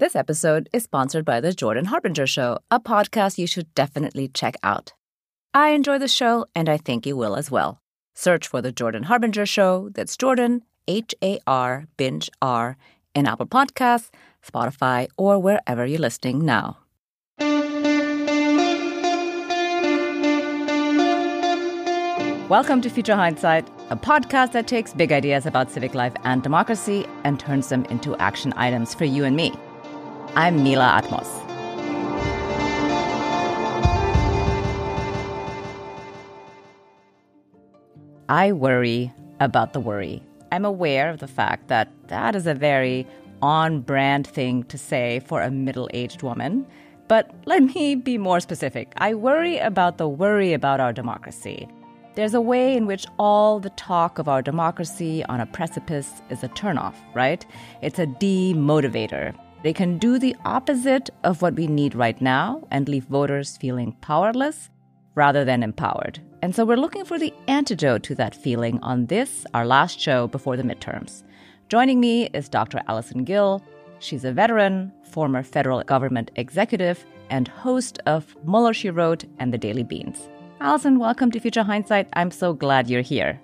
This 0.00 0.14
episode 0.14 0.68
is 0.72 0.84
sponsored 0.84 1.24
by 1.24 1.40
The 1.40 1.52
Jordan 1.52 1.86
Harbinger 1.86 2.28
Show, 2.28 2.58
a 2.70 2.78
podcast 2.78 3.36
you 3.36 3.48
should 3.48 3.74
definitely 3.74 4.28
check 4.28 4.54
out. 4.62 4.92
I 5.52 5.70
enjoy 5.70 5.98
the 5.98 6.06
show, 6.06 6.46
and 6.54 6.68
I 6.68 6.76
think 6.76 7.04
you 7.04 7.16
will 7.16 7.34
as 7.34 7.50
well. 7.50 7.80
Search 8.14 8.46
for 8.46 8.62
The 8.62 8.70
Jordan 8.70 9.02
Harbinger 9.02 9.44
Show, 9.44 9.88
that's 9.92 10.16
Jordan, 10.16 10.62
H 10.86 11.16
A 11.20 11.40
R, 11.48 11.88
binge 11.96 12.30
R, 12.40 12.76
in 13.12 13.26
Apple 13.26 13.48
Podcasts, 13.48 14.10
Spotify, 14.46 15.08
or 15.16 15.40
wherever 15.40 15.84
you're 15.84 15.98
listening 15.98 16.44
now. 16.44 16.78
Welcome 22.48 22.82
to 22.82 22.88
Future 22.88 23.16
Hindsight, 23.16 23.68
a 23.90 23.96
podcast 23.96 24.52
that 24.52 24.68
takes 24.68 24.92
big 24.92 25.10
ideas 25.10 25.44
about 25.44 25.72
civic 25.72 25.96
life 25.96 26.14
and 26.22 26.40
democracy 26.40 27.04
and 27.24 27.40
turns 27.40 27.68
them 27.68 27.84
into 27.86 28.16
action 28.18 28.54
items 28.56 28.94
for 28.94 29.04
you 29.04 29.24
and 29.24 29.34
me. 29.34 29.52
I'm 30.34 30.62
Mila 30.62 31.02
Atmos. 31.02 31.26
I 38.28 38.52
worry 38.52 39.12
about 39.40 39.72
the 39.72 39.80
worry. 39.80 40.22
I'm 40.52 40.64
aware 40.64 41.08
of 41.10 41.18
the 41.18 41.26
fact 41.26 41.68
that 41.68 41.88
that 42.08 42.36
is 42.36 42.46
a 42.46 42.54
very 42.54 43.06
on 43.42 43.80
brand 43.80 44.26
thing 44.26 44.64
to 44.64 44.78
say 44.78 45.20
for 45.26 45.42
a 45.42 45.50
middle 45.50 45.88
aged 45.94 46.22
woman. 46.22 46.66
But 47.08 47.30
let 47.46 47.62
me 47.62 47.94
be 47.94 48.18
more 48.18 48.40
specific. 48.40 48.92
I 48.98 49.14
worry 49.14 49.58
about 49.58 49.96
the 49.98 50.08
worry 50.08 50.52
about 50.52 50.78
our 50.78 50.92
democracy. 50.92 51.66
There's 52.16 52.34
a 52.34 52.40
way 52.40 52.76
in 52.76 52.86
which 52.86 53.06
all 53.18 53.60
the 53.60 53.70
talk 53.70 54.18
of 54.18 54.28
our 54.28 54.42
democracy 54.42 55.24
on 55.26 55.40
a 55.40 55.46
precipice 55.46 56.20
is 56.30 56.42
a 56.42 56.48
turnoff, 56.48 56.94
right? 57.14 57.46
It's 57.80 57.98
a 57.98 58.06
demotivator. 58.06 59.34
They 59.62 59.72
can 59.72 59.98
do 59.98 60.18
the 60.18 60.36
opposite 60.44 61.10
of 61.24 61.42
what 61.42 61.54
we 61.54 61.66
need 61.66 61.94
right 61.94 62.20
now 62.20 62.66
and 62.70 62.88
leave 62.88 63.04
voters 63.04 63.56
feeling 63.56 63.96
powerless 64.00 64.70
rather 65.16 65.44
than 65.44 65.64
empowered. 65.64 66.20
And 66.42 66.54
so 66.54 66.64
we're 66.64 66.76
looking 66.76 67.04
for 67.04 67.18
the 67.18 67.34
antidote 67.48 68.04
to 68.04 68.14
that 68.14 68.36
feeling 68.36 68.78
on 68.82 69.06
this, 69.06 69.44
our 69.54 69.66
last 69.66 69.98
show 69.98 70.28
before 70.28 70.56
the 70.56 70.62
midterms. 70.62 71.24
Joining 71.68 71.98
me 71.98 72.26
is 72.26 72.48
Dr. 72.48 72.80
Allison 72.86 73.24
Gill. 73.24 73.60
She's 73.98 74.24
a 74.24 74.32
veteran, 74.32 74.92
former 75.10 75.42
federal 75.42 75.82
government 75.82 76.30
executive, 76.36 77.04
and 77.28 77.48
host 77.48 77.98
of 78.06 78.36
Mueller, 78.44 78.72
She 78.72 78.90
Wrote 78.90 79.24
and 79.40 79.52
The 79.52 79.58
Daily 79.58 79.82
Beans. 79.82 80.28
Allison, 80.60 81.00
welcome 81.00 81.32
to 81.32 81.40
Future 81.40 81.64
Hindsight. 81.64 82.08
I'm 82.12 82.30
so 82.30 82.52
glad 82.52 82.88
you're 82.88 83.02
here. 83.02 83.40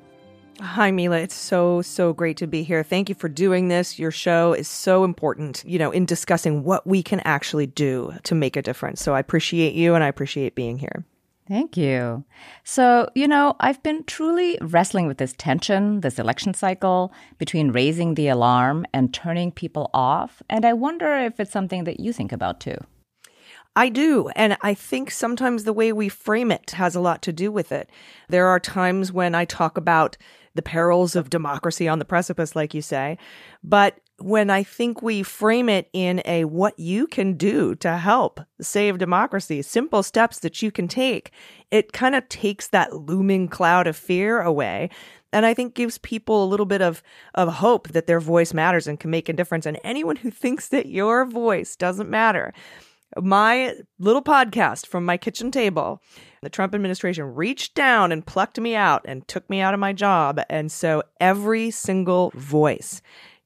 Hi, 0.60 0.92
Mila. 0.92 1.19
It's 1.19 1.34
so, 1.34 1.83
so 1.83 2.12
great 2.12 2.36
to 2.36 2.47
be 2.47 2.62
here. 2.62 2.84
Thank 2.84 3.08
you 3.08 3.14
for 3.14 3.28
doing 3.28 3.69
this. 3.69 3.98
Your 3.98 4.12
show 4.12 4.52
is 4.52 4.69
so 4.69 5.02
important, 5.02 5.64
you 5.66 5.78
know, 5.78 5.91
in 5.91 6.06
discussing 6.06 6.62
what 6.62 6.86
we 6.86 7.02
can 7.02 7.20
actually 7.20 7.66
do 7.66 8.12
to 8.22 8.34
make 8.34 8.56
a 8.56 8.62
difference. 8.62 9.02
So 9.02 9.14
I 9.14 9.20
appreciate 9.20 9.75
you 9.75 9.94
and 9.94 10.05
I 10.05 10.08
appreciate 10.08 10.55
being 10.55 10.78
here. 10.78 11.05
Thank 11.48 11.77
you. 11.77 12.25
So, 12.62 13.10
you 13.14 13.28
know, 13.28 13.56
I've 13.60 13.82
been 13.82 14.05
truly 14.05 14.56
wrestling 14.62 15.06
with 15.06 15.19
this 15.19 15.34
tension, 15.36 16.00
this 16.00 16.19
election 16.19 16.55
cycle 16.55 17.12
between 17.36 17.72
raising 17.72 18.14
the 18.14 18.28
alarm 18.28 18.86
and 18.94 19.12
turning 19.12 19.50
people 19.50 19.91
off. 19.92 20.42
And 20.48 20.64
I 20.64 20.72
wonder 20.72 21.16
if 21.16 21.41
it's 21.41 21.52
something 21.52 21.84
that 21.84 22.00
you 22.00 22.12
think 22.12 22.32
about 22.32 22.60
too. 22.60 22.78
I 23.77 23.88
do. 23.88 24.28
And 24.36 24.56
I 24.62 24.72
think 24.72 25.10
sometimes 25.10 25.64
the 25.64 25.72
way 25.72 25.92
we 25.92 26.08
frame 26.08 26.52
it 26.52 26.70
has 26.72 26.94
a 26.94 27.00
lot 27.00 27.22
to 27.22 27.32
do 27.32 27.50
with 27.50 27.72
it. 27.72 27.91
There 28.28 28.47
are 28.47 28.60
times 28.60 29.12
when 29.12 29.34
I 29.34 29.44
talk 29.44 29.77
about 29.77 30.16
the 30.55 30.62
perils 30.62 31.16
of 31.16 31.30
democracy 31.30 31.88
on 31.88 31.98
the 31.98 32.05
precipice, 32.05 32.55
like 32.55 32.74
you 32.74 32.83
say. 32.83 33.19
But 33.62 33.98
when 34.19 34.48
I 34.48 34.62
think 34.62 35.02
we 35.02 35.22
frame 35.22 35.69
it 35.69 35.88
in 35.92 36.22
a 36.24 36.44
what 36.44 36.78
you 36.78 37.06
can 37.06 37.34
do 37.34 37.74
to 37.77 37.97
help 37.97 38.41
save 38.60 38.98
democracy, 38.98 39.60
simple 39.62 40.02
steps 40.02 40.38
that 40.41 40.62
you 40.62 40.70
can 40.70 40.86
take, 40.86 41.32
it 41.70 41.92
kind 41.92 42.14
of 42.14 42.28
takes 42.28 42.69
that 42.69 42.94
looming 42.94 43.48
cloud 43.48 43.86
of 43.86 43.97
fear 43.97 44.41
away. 44.41 44.91
And 45.32 45.44
I 45.44 45.53
think 45.53 45.75
gives 45.75 45.98
people 45.98 46.44
a 46.44 46.47
little 46.47 46.66
bit 46.66 46.81
of, 46.81 47.03
of 47.34 47.54
hope 47.54 47.88
that 47.88 48.06
their 48.06 48.20
voice 48.20 48.54
matters 48.54 48.87
and 48.87 49.00
can 49.00 49.10
make 49.10 49.28
a 49.28 49.32
difference. 49.32 49.66
And 49.66 49.81
anyone 49.82 50.14
who 50.14 50.31
thinks 50.31 50.69
that 50.69 50.87
your 50.87 51.25
voice 51.25 51.75
doesn't 51.75 52.09
matter, 52.09 52.54
my 53.20 53.75
little 53.98 54.22
podcast 54.22 54.86
from 54.86 55.04
my 55.04 55.16
kitchen 55.16 55.50
table. 55.50 56.02
The 56.42 56.50
Trump 56.50 56.75
administration 56.75 57.34
reached 57.34 57.75
down 57.75 58.12
and 58.12 58.26
plucked 58.26 58.60
me 58.60 58.75
out 58.75 59.02
and 59.06 59.26
took 59.28 59.48
me 59.48 59.60
out 59.60 59.75
of 59.75 59.80
my 59.80 59.92
job. 59.92 60.41
And 60.50 60.70
so 60.70 61.02
every 61.20 61.70
single 61.70 62.32
voice 62.34 63.00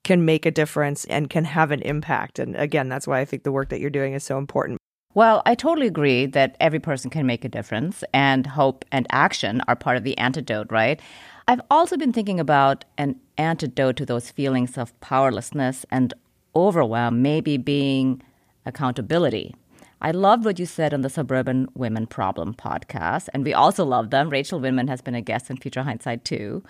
can 0.04 0.24
make 0.24 0.46
a 0.46 0.50
difference 0.50 1.04
and 1.06 1.30
can 1.30 1.44
have 1.44 1.70
an 1.70 1.82
impact. 1.82 2.38
And 2.38 2.56
again, 2.56 2.88
that's 2.88 3.06
why 3.06 3.20
I 3.20 3.24
think 3.24 3.42
the 3.42 3.52
work 3.52 3.68
that 3.68 3.80
you're 3.80 3.90
doing 3.90 4.14
is 4.14 4.24
so 4.24 4.38
important. 4.38 4.78
Well, 5.14 5.42
I 5.46 5.54
totally 5.54 5.86
agree 5.86 6.26
that 6.26 6.56
every 6.60 6.78
person 6.78 7.10
can 7.10 7.26
make 7.26 7.44
a 7.44 7.48
difference, 7.48 8.04
and 8.12 8.46
hope 8.46 8.84
and 8.92 9.06
action 9.10 9.62
are 9.66 9.74
part 9.74 9.96
of 9.96 10.04
the 10.04 10.16
antidote, 10.18 10.70
right? 10.70 11.00
I've 11.48 11.62
also 11.70 11.96
been 11.96 12.12
thinking 12.12 12.38
about 12.38 12.84
an 12.98 13.18
antidote 13.38 13.96
to 13.96 14.06
those 14.06 14.30
feelings 14.30 14.76
of 14.76 14.98
powerlessness 15.00 15.84
and 15.90 16.14
overwhelm, 16.54 17.22
maybe 17.22 17.56
being 17.56 18.22
accountability. 18.68 19.54
I 20.00 20.12
loved 20.12 20.44
what 20.44 20.60
you 20.60 20.66
said 20.66 20.94
on 20.94 21.00
the 21.00 21.10
Suburban 21.10 21.66
Women 21.74 22.06
Problem 22.06 22.54
podcast, 22.54 23.28
and 23.34 23.44
we 23.44 23.52
also 23.52 23.84
love 23.84 24.10
them. 24.10 24.30
Rachel 24.30 24.60
Winman 24.60 24.88
has 24.88 25.00
been 25.00 25.16
a 25.16 25.20
guest 25.20 25.50
in 25.50 25.56
Future 25.56 25.82
Hindsight 25.82 26.24
too. 26.24 26.62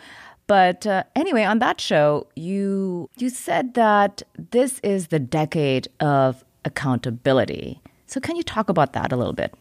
But 0.46 0.86
uh, 0.86 1.04
anyway, 1.14 1.44
on 1.44 1.58
that 1.58 1.78
show, 1.78 2.26
you 2.34 3.10
you 3.18 3.28
said 3.28 3.74
that 3.74 4.22
this 4.50 4.80
is 4.82 5.08
the 5.08 5.18
decade 5.18 5.88
of 6.00 6.42
accountability. 6.64 7.82
So 8.06 8.18
can 8.18 8.36
you 8.36 8.42
talk 8.42 8.70
about 8.70 8.94
that 8.94 9.12
a 9.12 9.16
little 9.16 9.34
bit? 9.34 9.54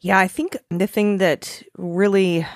Yeah, 0.00 0.18
I 0.18 0.28
think 0.28 0.56
the 0.70 0.86
thing 0.86 1.18
that 1.18 1.62
really 1.76 2.46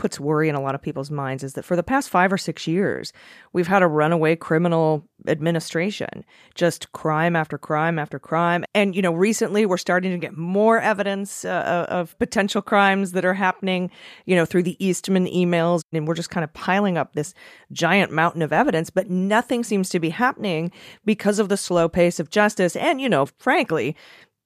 puts 0.00 0.18
worry 0.18 0.48
in 0.48 0.54
a 0.54 0.62
lot 0.62 0.74
of 0.74 0.80
people's 0.80 1.10
minds 1.10 1.44
is 1.44 1.52
that 1.52 1.62
for 1.62 1.76
the 1.76 1.82
past 1.82 2.08
five 2.08 2.32
or 2.32 2.38
six 2.38 2.66
years, 2.66 3.12
we've 3.52 3.66
had 3.66 3.82
a 3.82 3.86
runaway 3.86 4.34
criminal 4.34 5.06
administration, 5.28 6.24
just 6.54 6.90
crime 6.92 7.36
after 7.36 7.58
crime 7.58 7.98
after 7.98 8.18
crime. 8.18 8.64
And, 8.74 8.96
you 8.96 9.02
know, 9.02 9.12
recently 9.12 9.66
we're 9.66 9.76
starting 9.76 10.10
to 10.12 10.16
get 10.16 10.38
more 10.38 10.80
evidence 10.80 11.44
uh, 11.44 11.84
of 11.90 12.18
potential 12.18 12.62
crimes 12.62 13.12
that 13.12 13.26
are 13.26 13.34
happening, 13.34 13.90
you 14.24 14.34
know, 14.34 14.46
through 14.46 14.62
the 14.62 14.82
Eastman 14.82 15.26
emails. 15.26 15.82
And 15.92 16.08
we're 16.08 16.14
just 16.14 16.30
kind 16.30 16.44
of 16.44 16.52
piling 16.54 16.96
up 16.96 17.12
this 17.12 17.34
giant 17.70 18.10
mountain 18.10 18.40
of 18.40 18.54
evidence, 18.54 18.88
but 18.88 19.10
nothing 19.10 19.62
seems 19.62 19.90
to 19.90 20.00
be 20.00 20.08
happening 20.08 20.72
because 21.04 21.38
of 21.38 21.50
the 21.50 21.58
slow 21.58 21.90
pace 21.90 22.18
of 22.18 22.30
justice. 22.30 22.74
And, 22.74 23.02
you 23.02 23.08
know, 23.10 23.26
frankly, 23.38 23.94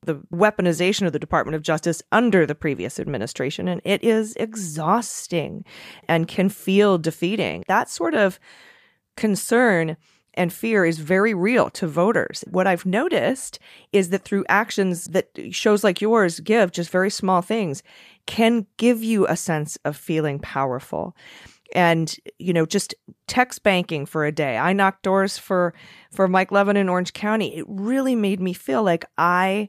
the 0.04 0.16
weaponization 0.32 1.06
of 1.06 1.12
the 1.12 1.18
Department 1.18 1.56
of 1.56 1.62
Justice 1.62 2.02
under 2.12 2.46
the 2.46 2.54
previous 2.54 2.98
administration. 3.00 3.68
And 3.68 3.80
it 3.84 4.02
is 4.04 4.34
exhausting 4.36 5.64
and 6.08 6.28
can 6.28 6.48
feel 6.48 6.98
defeating. 6.98 7.64
That 7.68 7.88
sort 7.88 8.14
of 8.14 8.38
concern 9.16 9.96
and 10.34 10.52
fear 10.52 10.84
is 10.84 10.98
very 10.98 11.32
real 11.32 11.70
to 11.70 11.86
voters. 11.86 12.44
What 12.50 12.66
I've 12.66 12.84
noticed 12.84 13.58
is 13.92 14.10
that 14.10 14.24
through 14.24 14.44
actions 14.48 15.04
that 15.06 15.30
shows 15.50 15.84
like 15.84 16.00
yours 16.00 16.40
give, 16.40 16.72
just 16.72 16.90
very 16.90 17.10
small 17.10 17.40
things, 17.40 17.82
can 18.26 18.66
give 18.76 19.02
you 19.02 19.26
a 19.26 19.36
sense 19.36 19.78
of 19.84 19.96
feeling 19.96 20.38
powerful 20.38 21.14
and 21.74 22.16
you 22.38 22.52
know 22.52 22.66
just 22.66 22.94
text 23.26 23.62
banking 23.62 24.06
for 24.06 24.24
a 24.24 24.32
day 24.32 24.56
i 24.58 24.72
knocked 24.72 25.02
doors 25.02 25.38
for 25.38 25.74
for 26.12 26.28
mike 26.28 26.52
levin 26.52 26.76
in 26.76 26.88
orange 26.88 27.12
county 27.12 27.56
it 27.56 27.64
really 27.66 28.14
made 28.14 28.40
me 28.40 28.52
feel 28.52 28.82
like 28.82 29.04
i 29.18 29.68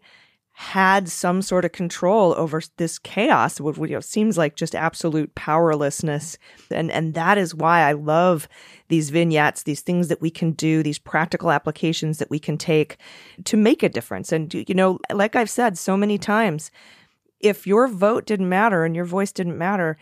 had 0.57 1.09
some 1.09 1.41
sort 1.41 1.66
of 1.66 1.73
control 1.73 2.33
over 2.38 2.61
this 2.77 2.97
chaos, 2.97 3.59
what 3.59 3.77
you 3.77 3.88
know, 3.89 3.99
seems 3.99 4.38
like 4.38 4.55
just 4.55 4.73
absolute 4.73 5.35
powerlessness. 5.35 6.38
And, 6.71 6.89
and 6.91 7.13
that 7.13 7.38
is 7.38 7.53
why 7.53 7.81
I 7.81 7.91
love 7.91 8.47
these 8.88 9.09
vignettes, 9.09 9.63
these 9.63 9.81
things 9.81 10.07
that 10.07 10.21
we 10.21 10.29
can 10.29 10.53
do, 10.53 10.81
these 10.81 10.97
practical 10.97 11.51
applications 11.51 12.19
that 12.19 12.29
we 12.29 12.39
can 12.39 12.57
take 12.57 12.95
to 13.43 13.57
make 13.57 13.83
a 13.83 13.89
difference. 13.89 14.31
And, 14.31 14.53
you 14.53 14.73
know, 14.73 14.97
like 15.11 15.35
I've 15.35 15.49
said 15.49 15.78
so 15.78 15.97
many 15.97 16.17
times, 16.17 16.72
if 17.41 17.67
your 17.67 17.90
vote 17.90 18.25
didn't 18.25 18.47
matter 18.47 18.85
and 18.85 18.96
your 18.96 19.03
voice 19.03 19.34
didn't 19.34 19.58
matter, 19.58 19.97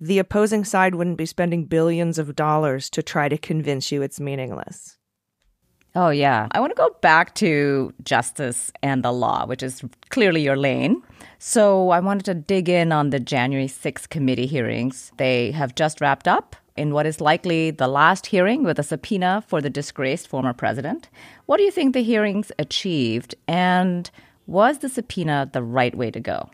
the 0.00 0.18
opposing 0.18 0.64
side 0.64 0.94
wouldn't 0.94 1.18
be 1.18 1.26
spending 1.26 1.66
billions 1.66 2.18
of 2.18 2.34
dollars 2.34 2.88
to 2.88 3.02
try 3.02 3.28
to 3.28 3.36
convince 3.36 3.92
you 3.92 4.00
it's 4.00 4.18
meaningless. 4.18 4.96
Oh, 5.96 6.10
yeah. 6.10 6.46
I 6.52 6.60
want 6.60 6.70
to 6.70 6.76
go 6.76 6.94
back 7.00 7.34
to 7.36 7.92
justice 8.04 8.70
and 8.82 9.02
the 9.02 9.12
law, 9.12 9.46
which 9.46 9.62
is 9.62 9.82
clearly 10.10 10.42
your 10.42 10.56
lane. 10.56 11.02
So 11.38 11.90
I 11.90 12.00
wanted 12.00 12.24
to 12.26 12.34
dig 12.34 12.68
in 12.68 12.92
on 12.92 13.10
the 13.10 13.18
January 13.18 13.66
6th 13.66 14.08
committee 14.08 14.46
hearings. 14.46 15.10
They 15.16 15.50
have 15.50 15.74
just 15.74 16.00
wrapped 16.00 16.28
up 16.28 16.54
in 16.76 16.94
what 16.94 17.06
is 17.06 17.20
likely 17.20 17.72
the 17.72 17.88
last 17.88 18.26
hearing 18.26 18.62
with 18.62 18.78
a 18.78 18.82
subpoena 18.84 19.42
for 19.46 19.60
the 19.60 19.70
disgraced 19.70 20.28
former 20.28 20.52
president. 20.52 21.08
What 21.46 21.56
do 21.56 21.64
you 21.64 21.70
think 21.70 21.92
the 21.92 22.02
hearings 22.02 22.52
achieved? 22.58 23.34
And 23.48 24.10
was 24.46 24.78
the 24.78 24.88
subpoena 24.88 25.50
the 25.52 25.62
right 25.62 25.94
way 25.94 26.10
to 26.10 26.20
go? 26.20 26.50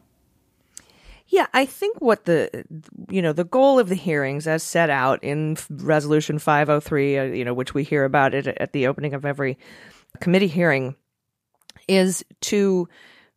Yeah, 1.29 1.47
I 1.53 1.67
think 1.67 2.01
what 2.01 2.25
the 2.25 2.65
you 3.11 3.21
know 3.21 3.33
the 3.33 3.45
goal 3.45 3.79
of 3.79 3.89
the 3.89 3.95
hearings, 3.95 4.47
as 4.47 4.63
set 4.63 4.91
out 4.91 5.23
in 5.25 5.57
Resolution 5.71 6.39
503, 6.39 7.19
uh, 7.19 7.25
you 7.25 7.45
know, 7.45 7.55
which 7.55 7.75
we 7.75 7.83
hear 7.83 8.05
about 8.05 8.35
it 8.35 8.47
at 8.47 8.73
the 8.73 8.87
opening 8.87 9.13
of 9.13 9.25
every 9.25 9.59
committee 10.21 10.47
hearing, 10.47 10.95
is 11.89 12.25
to 12.43 12.89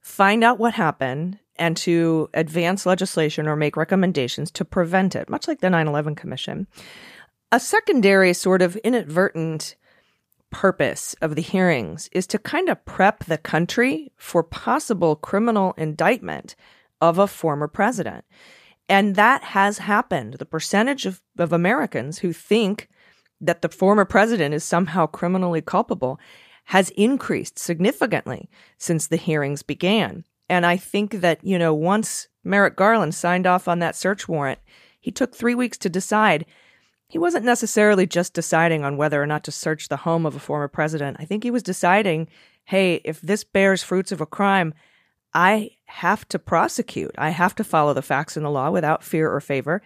find 0.02 0.44
out 0.44 0.60
what 0.60 0.74
happened 0.74 1.40
and 1.56 1.76
to 1.78 2.30
advance 2.34 2.86
legislation 2.86 3.48
or 3.48 3.56
make 3.56 3.76
recommendations 3.76 4.52
to 4.52 4.66
prevent 4.66 5.16
it, 5.16 5.30
much 5.30 5.48
like 5.48 5.60
the 5.60 5.70
9 5.70 5.88
11 5.88 6.16
Commission. 6.16 6.68
A 7.52 7.60
secondary, 7.60 8.34
sort 8.34 8.62
of 8.62 8.76
inadvertent 8.78 9.76
purpose 10.52 11.16
of 11.22 11.36
the 11.36 11.42
hearings 11.42 12.10
is 12.12 12.28
to 12.28 12.40
kind 12.40 12.70
of 12.70 12.84
prep 12.86 13.26
the 13.26 13.38
country 13.38 14.12
for 14.18 14.44
possible 14.44 15.16
criminal 15.16 15.74
indictment 15.78 16.56
of 17.02 17.18
a 17.18 17.28
former 17.28 17.68
president. 17.68 18.26
And 18.88 19.16
that 19.16 19.44
has 19.44 19.78
happened. 19.78 20.36
The 20.36 20.46
percentage 20.46 21.06
of, 21.06 21.22
of 21.38 21.54
Americans 21.54 22.20
who 22.20 22.34
think 22.34 22.90
that 23.40 23.62
the 23.62 23.70
former 23.70 24.06
president 24.06 24.54
is 24.54 24.64
somehow 24.64 25.06
criminally 25.06 25.62
culpable 25.62 26.20
has 26.66 26.90
increased 26.92 27.58
significantly 27.58 28.50
since 28.78 29.08
the 29.08 29.18
hearings 29.18 29.64
began. 29.64 30.24
And 30.50 30.66
I 30.66 30.78
think 30.78 31.22
that, 31.22 31.44
you 31.44 31.58
know, 31.58 31.74
once 31.74 32.28
Merrick 32.44 32.76
Garland 32.76 33.16
signed 33.16 33.48
off 33.48 33.68
on 33.68 33.80
that 33.80 33.96
search 33.96 34.28
warrant, 34.28 34.60
he 35.00 35.12
took 35.12 35.36
three 35.36 35.56
weeks 35.56 35.78
to 35.80 35.90
decide. 35.90 36.46
He 37.08 37.18
wasn't 37.18 37.46
necessarily 37.46 38.06
just 38.06 38.34
deciding 38.34 38.84
on 38.84 38.98
whether 38.98 39.22
or 39.22 39.26
not 39.26 39.44
to 39.46 39.52
search 39.52 39.88
the 39.88 39.98
home 39.98 40.26
of 40.26 40.36
a 40.36 40.40
former 40.40 40.68
president. 40.68 41.18
I 41.20 41.26
think 41.26 41.44
he 41.44 41.52
was 41.52 41.64
deciding, 41.64 42.28
hey, 42.66 43.02
if 43.06 43.22
this 43.22 43.44
bears 43.44 43.84
fruits 43.84 44.12
of 44.12 44.22
a 44.22 44.26
crime, 44.26 44.74
I 45.34 45.72
have 45.86 46.28
to 46.30 46.40
prosecute. 46.40 47.14
I 47.18 47.30
have 47.30 47.56
to 47.56 47.64
follow 47.64 47.94
the 47.94 48.02
facts 48.02 48.36
and 48.36 48.46
the 48.46 48.50
law 48.50 48.72
without 48.72 49.04
fear 49.04 49.32
or 49.32 49.42
favor. 49.42 49.82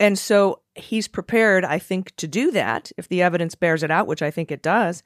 And 0.00 0.18
so 0.18 0.60
he's 0.74 1.08
prepared, 1.08 1.64
I 1.64 1.78
think, 1.78 2.14
to 2.16 2.26
do 2.26 2.50
that 2.52 2.90
if 2.96 3.08
the 3.08 3.22
evidence 3.22 3.54
bears 3.54 3.82
it 3.82 3.90
out, 3.90 4.06
which 4.06 4.22
I 4.22 4.30
think 4.30 4.50
it 4.50 4.62
does. 4.62 5.02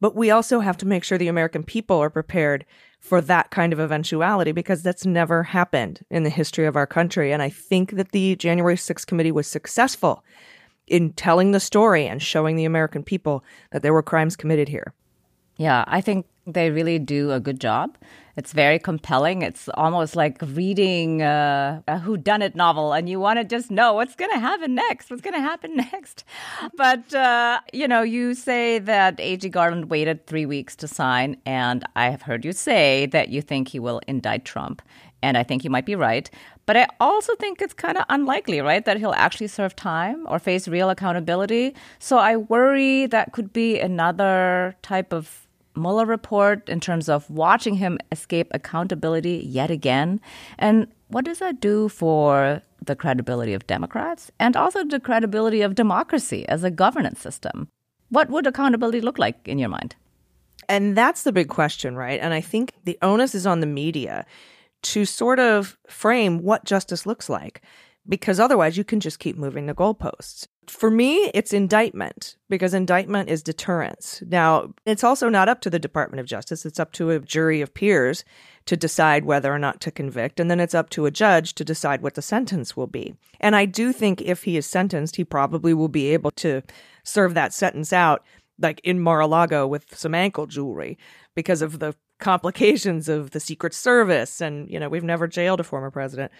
But 0.00 0.16
we 0.16 0.30
also 0.30 0.60
have 0.60 0.76
to 0.78 0.86
make 0.86 1.04
sure 1.04 1.16
the 1.16 1.28
American 1.28 1.62
people 1.62 1.98
are 1.98 2.10
prepared 2.10 2.64
for 3.00 3.20
that 3.20 3.50
kind 3.50 3.72
of 3.72 3.80
eventuality 3.80 4.52
because 4.52 4.82
that's 4.82 5.06
never 5.06 5.42
happened 5.42 6.04
in 6.10 6.24
the 6.24 6.30
history 6.30 6.66
of 6.66 6.76
our 6.76 6.86
country. 6.86 7.32
And 7.32 7.42
I 7.42 7.48
think 7.48 7.92
that 7.92 8.12
the 8.12 8.36
January 8.36 8.76
6th 8.76 9.06
committee 9.06 9.32
was 9.32 9.46
successful 9.46 10.24
in 10.86 11.12
telling 11.12 11.52
the 11.52 11.60
story 11.60 12.06
and 12.06 12.20
showing 12.20 12.56
the 12.56 12.64
American 12.64 13.02
people 13.02 13.44
that 13.70 13.82
there 13.82 13.92
were 13.92 14.02
crimes 14.02 14.36
committed 14.36 14.68
here. 14.68 14.92
Yeah, 15.56 15.84
I 15.86 16.00
think 16.00 16.26
they 16.46 16.70
really 16.70 16.98
do 16.98 17.30
a 17.30 17.40
good 17.40 17.60
job. 17.60 17.96
It's 18.36 18.52
very 18.52 18.78
compelling. 18.78 19.42
It's 19.42 19.68
almost 19.74 20.16
like 20.16 20.38
reading 20.42 21.22
uh, 21.22 21.82
a 21.86 21.98
whodunit 21.98 22.54
novel, 22.56 22.92
and 22.92 23.08
you 23.08 23.20
want 23.20 23.38
to 23.38 23.44
just 23.44 23.70
know 23.70 23.94
what's 23.94 24.16
going 24.16 24.32
to 24.32 24.40
happen 24.40 24.74
next. 24.74 25.10
What's 25.10 25.22
going 25.22 25.34
to 25.34 25.40
happen 25.40 25.76
next? 25.92 26.24
But 26.76 27.14
uh, 27.14 27.60
you 27.72 27.86
know, 27.86 28.02
you 28.02 28.34
say 28.34 28.80
that 28.80 29.20
A.G. 29.20 29.48
Garland 29.50 29.88
waited 29.88 30.26
three 30.26 30.46
weeks 30.46 30.74
to 30.76 30.88
sign, 30.88 31.36
and 31.46 31.84
I 31.94 32.10
have 32.10 32.22
heard 32.22 32.44
you 32.44 32.52
say 32.52 33.06
that 33.06 33.28
you 33.28 33.40
think 33.40 33.68
he 33.68 33.78
will 33.78 34.00
indict 34.08 34.44
Trump, 34.44 34.82
and 35.22 35.38
I 35.38 35.44
think 35.44 35.62
you 35.62 35.70
might 35.70 35.86
be 35.86 35.94
right. 35.94 36.28
But 36.66 36.76
I 36.76 36.88
also 36.98 37.34
think 37.36 37.60
it's 37.60 37.74
kind 37.74 37.98
of 37.98 38.04
unlikely, 38.08 38.60
right, 38.60 38.84
that 38.84 38.96
he'll 38.96 39.12
actually 39.12 39.48
serve 39.48 39.76
time 39.76 40.26
or 40.28 40.38
face 40.38 40.66
real 40.66 40.90
accountability. 40.90 41.74
So 41.98 42.18
I 42.18 42.36
worry 42.36 43.06
that 43.06 43.32
could 43.32 43.52
be 43.52 43.78
another 43.78 44.74
type 44.82 45.12
of 45.12 45.43
Mueller 45.76 46.06
report 46.06 46.68
in 46.68 46.80
terms 46.80 47.08
of 47.08 47.28
watching 47.28 47.74
him 47.74 47.98
escape 48.12 48.48
accountability 48.52 49.42
yet 49.44 49.70
again? 49.70 50.20
And 50.58 50.86
what 51.08 51.24
does 51.24 51.38
that 51.38 51.60
do 51.60 51.88
for 51.88 52.62
the 52.84 52.96
credibility 52.96 53.54
of 53.54 53.66
Democrats 53.66 54.30
and 54.38 54.56
also 54.56 54.84
the 54.84 55.00
credibility 55.00 55.62
of 55.62 55.74
democracy 55.74 56.46
as 56.48 56.64
a 56.64 56.70
governance 56.70 57.20
system? 57.20 57.68
What 58.10 58.30
would 58.30 58.46
accountability 58.46 59.00
look 59.00 59.18
like 59.18 59.48
in 59.48 59.58
your 59.58 59.68
mind? 59.68 59.96
And 60.68 60.96
that's 60.96 61.22
the 61.22 61.32
big 61.32 61.48
question, 61.48 61.96
right? 61.96 62.20
And 62.20 62.32
I 62.32 62.40
think 62.40 62.72
the 62.84 62.98
onus 63.02 63.34
is 63.34 63.46
on 63.46 63.60
the 63.60 63.66
media 63.66 64.24
to 64.82 65.04
sort 65.04 65.38
of 65.38 65.78
frame 65.88 66.42
what 66.42 66.64
justice 66.64 67.06
looks 67.06 67.28
like 67.28 67.62
because 68.08 68.38
otherwise 68.38 68.76
you 68.76 68.84
can 68.84 69.00
just 69.00 69.18
keep 69.18 69.36
moving 69.36 69.66
the 69.66 69.74
goalposts. 69.74 70.46
For 70.68 70.90
me, 70.90 71.30
it's 71.34 71.52
indictment 71.52 72.36
because 72.48 72.74
indictment 72.74 73.28
is 73.28 73.42
deterrence. 73.42 74.22
Now, 74.26 74.72
it's 74.86 75.04
also 75.04 75.28
not 75.28 75.48
up 75.48 75.60
to 75.62 75.70
the 75.70 75.78
Department 75.78 76.20
of 76.20 76.26
Justice. 76.26 76.64
It's 76.64 76.80
up 76.80 76.92
to 76.92 77.10
a 77.10 77.20
jury 77.20 77.60
of 77.60 77.74
peers 77.74 78.24
to 78.66 78.76
decide 78.76 79.24
whether 79.24 79.52
or 79.52 79.58
not 79.58 79.80
to 79.82 79.90
convict. 79.90 80.40
And 80.40 80.50
then 80.50 80.60
it's 80.60 80.74
up 80.74 80.90
to 80.90 81.06
a 81.06 81.10
judge 81.10 81.54
to 81.54 81.64
decide 81.64 82.02
what 82.02 82.14
the 82.14 82.22
sentence 82.22 82.76
will 82.76 82.86
be. 82.86 83.14
And 83.40 83.54
I 83.54 83.66
do 83.66 83.92
think 83.92 84.22
if 84.22 84.44
he 84.44 84.56
is 84.56 84.66
sentenced, 84.66 85.16
he 85.16 85.24
probably 85.24 85.74
will 85.74 85.88
be 85.88 86.08
able 86.14 86.30
to 86.32 86.62
serve 87.02 87.34
that 87.34 87.52
sentence 87.52 87.92
out 87.92 88.24
like 88.58 88.80
in 88.84 89.00
Mar-a-Lago 89.00 89.66
with 89.66 89.96
some 89.96 90.14
ankle 90.14 90.46
jewelry 90.46 90.96
because 91.34 91.60
of 91.60 91.78
the 91.78 91.94
complications 92.20 93.08
of 93.08 93.32
the 93.32 93.40
Secret 93.40 93.74
Service. 93.74 94.40
And, 94.40 94.70
you 94.70 94.78
know, 94.78 94.88
we've 94.88 95.04
never 95.04 95.26
jailed 95.26 95.60
a 95.60 95.64
former 95.64 95.90
president. 95.90 96.32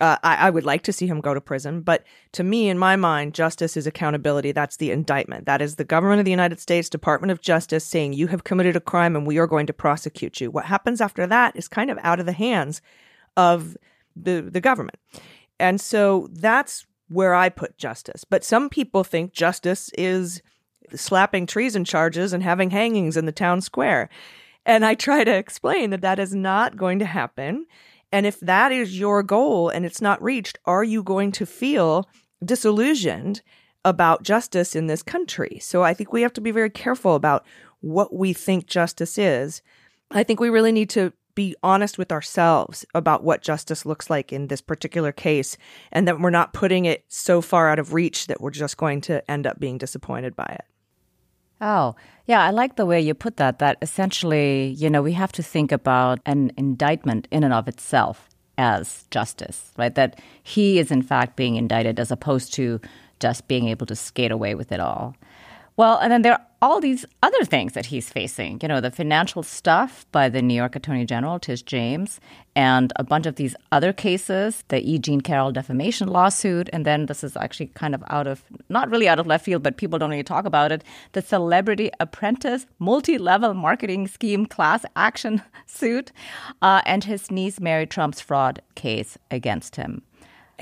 Uh, 0.00 0.16
I, 0.22 0.36
I, 0.36 0.50
would 0.50 0.64
like 0.64 0.82
to 0.84 0.92
see 0.92 1.06
him 1.06 1.20
go 1.20 1.34
to 1.34 1.40
prison, 1.40 1.82
but 1.82 2.04
to 2.32 2.42
me, 2.42 2.70
in 2.70 2.78
my 2.78 2.96
mind, 2.96 3.34
justice 3.34 3.76
is 3.76 3.86
accountability. 3.86 4.50
That's 4.50 4.78
the 4.78 4.90
indictment. 4.90 5.44
That 5.44 5.60
is 5.60 5.76
the 5.76 5.84
government 5.84 6.18
of 6.18 6.24
the 6.24 6.30
United 6.30 6.60
States, 6.60 6.88
Department 6.88 7.30
of 7.30 7.42
Justice, 7.42 7.84
saying 7.84 8.14
you 8.14 8.28
have 8.28 8.42
committed 8.42 8.74
a 8.74 8.80
crime 8.80 9.14
and 9.14 9.26
we 9.26 9.36
are 9.36 9.46
going 9.46 9.66
to 9.66 9.74
prosecute 9.74 10.40
you. 10.40 10.50
What 10.50 10.64
happens 10.64 11.02
after 11.02 11.26
that 11.26 11.54
is 11.56 11.68
kind 11.68 11.90
of 11.90 11.98
out 12.02 12.20
of 12.20 12.26
the 12.26 12.32
hands 12.32 12.80
of 13.36 13.76
the 14.16 14.40
the 14.40 14.62
government, 14.62 14.98
and 15.60 15.78
so 15.78 16.26
that's 16.32 16.86
where 17.08 17.34
I 17.34 17.50
put 17.50 17.76
justice. 17.76 18.24
But 18.24 18.44
some 18.44 18.70
people 18.70 19.04
think 19.04 19.34
justice 19.34 19.90
is 19.98 20.40
slapping 20.94 21.44
treason 21.46 21.84
charges 21.84 22.32
and 22.32 22.42
having 22.42 22.70
hangings 22.70 23.18
in 23.18 23.26
the 23.26 23.32
town 23.32 23.60
square, 23.60 24.08
and 24.64 24.86
I 24.86 24.94
try 24.94 25.22
to 25.22 25.34
explain 25.34 25.90
that 25.90 26.00
that 26.00 26.18
is 26.18 26.34
not 26.34 26.78
going 26.78 26.98
to 27.00 27.04
happen 27.04 27.66
and 28.12 28.26
if 28.26 28.38
that 28.40 28.70
is 28.72 28.98
your 28.98 29.22
goal 29.22 29.70
and 29.70 29.86
it's 29.86 30.02
not 30.02 30.22
reached, 30.22 30.58
are 30.66 30.84
you 30.84 31.02
going 31.02 31.32
to 31.32 31.46
feel 31.46 32.08
disillusioned 32.44 33.40
about 33.84 34.22
justice 34.22 34.76
in 34.76 34.86
this 34.86 35.02
country? 35.02 35.58
So 35.60 35.82
I 35.82 35.94
think 35.94 36.12
we 36.12 36.22
have 36.22 36.32
to 36.34 36.40
be 36.40 36.50
very 36.50 36.70
careful 36.70 37.14
about 37.14 37.44
what 37.80 38.14
we 38.14 38.32
think 38.32 38.66
justice 38.66 39.18
is. 39.18 39.62
I 40.10 40.22
think 40.22 40.38
we 40.38 40.50
really 40.50 40.72
need 40.72 40.90
to 40.90 41.12
be 41.34 41.56
honest 41.62 41.96
with 41.96 42.12
ourselves 42.12 42.84
about 42.94 43.24
what 43.24 43.40
justice 43.40 43.86
looks 43.86 44.10
like 44.10 44.32
in 44.32 44.48
this 44.48 44.60
particular 44.60 45.12
case 45.12 45.56
and 45.90 46.06
that 46.06 46.20
we're 46.20 46.28
not 46.28 46.52
putting 46.52 46.84
it 46.84 47.04
so 47.08 47.40
far 47.40 47.70
out 47.70 47.78
of 47.78 47.94
reach 47.94 48.26
that 48.26 48.40
we're 48.40 48.50
just 48.50 48.76
going 48.76 49.00
to 49.00 49.30
end 49.30 49.46
up 49.46 49.58
being 49.58 49.78
disappointed 49.78 50.36
by 50.36 50.56
it. 50.58 50.66
Oh, 51.62 51.94
yeah, 52.26 52.42
I 52.42 52.50
like 52.50 52.74
the 52.74 52.84
way 52.84 53.00
you 53.00 53.14
put 53.14 53.36
that. 53.36 53.60
That 53.60 53.78
essentially, 53.80 54.74
you 54.76 54.90
know, 54.90 55.00
we 55.00 55.12
have 55.12 55.32
to 55.32 55.42
think 55.42 55.70
about 55.70 56.18
an 56.26 56.50
indictment 56.56 57.28
in 57.30 57.44
and 57.44 57.54
of 57.54 57.68
itself 57.68 58.28
as 58.58 59.04
justice, 59.10 59.72
right? 59.78 59.94
That 59.94 60.20
he 60.42 60.78
is 60.78 60.90
in 60.90 61.02
fact 61.02 61.36
being 61.36 61.54
indicted 61.54 62.00
as 62.00 62.10
opposed 62.10 62.52
to 62.54 62.80
just 63.20 63.46
being 63.46 63.68
able 63.68 63.86
to 63.86 63.94
skate 63.96 64.32
away 64.32 64.56
with 64.56 64.72
it 64.72 64.80
all. 64.80 65.14
Well, 65.76 65.98
and 65.98 66.12
then 66.12 66.22
there 66.22 66.38
all 66.62 66.80
these 66.80 67.04
other 67.24 67.44
things 67.44 67.72
that 67.72 67.86
he's 67.86 68.08
facing. 68.08 68.60
You 68.62 68.68
know, 68.68 68.80
the 68.80 68.92
financial 68.92 69.42
stuff 69.42 70.06
by 70.12 70.28
the 70.28 70.40
New 70.40 70.54
York 70.54 70.76
Attorney 70.76 71.04
General, 71.04 71.40
Tish 71.40 71.62
James, 71.62 72.20
and 72.54 72.92
a 72.96 73.02
bunch 73.02 73.26
of 73.26 73.34
these 73.34 73.56
other 73.72 73.92
cases, 73.92 74.62
the 74.68 74.80
E. 74.80 75.00
Jean 75.00 75.20
Carroll 75.20 75.50
defamation 75.50 76.06
lawsuit, 76.06 76.70
and 76.72 76.86
then 76.86 77.06
this 77.06 77.24
is 77.24 77.36
actually 77.36 77.66
kind 77.74 77.96
of 77.96 78.04
out 78.06 78.28
of, 78.28 78.44
not 78.68 78.88
really 78.90 79.08
out 79.08 79.18
of 79.18 79.26
left 79.26 79.44
field, 79.44 79.64
but 79.64 79.76
people 79.76 79.98
don't 79.98 80.10
really 80.10 80.22
talk 80.22 80.44
about 80.44 80.70
it, 80.70 80.84
the 81.12 81.20
Celebrity 81.20 81.90
Apprentice 81.98 82.66
multi-level 82.78 83.54
marketing 83.54 84.06
scheme 84.06 84.46
class 84.46 84.84
action 84.94 85.42
suit, 85.66 86.12
uh, 86.62 86.80
and 86.86 87.02
his 87.02 87.28
niece 87.28 87.58
Mary 87.58 87.86
Trump's 87.86 88.20
fraud 88.20 88.62
case 88.76 89.18
against 89.32 89.74
him. 89.74 90.02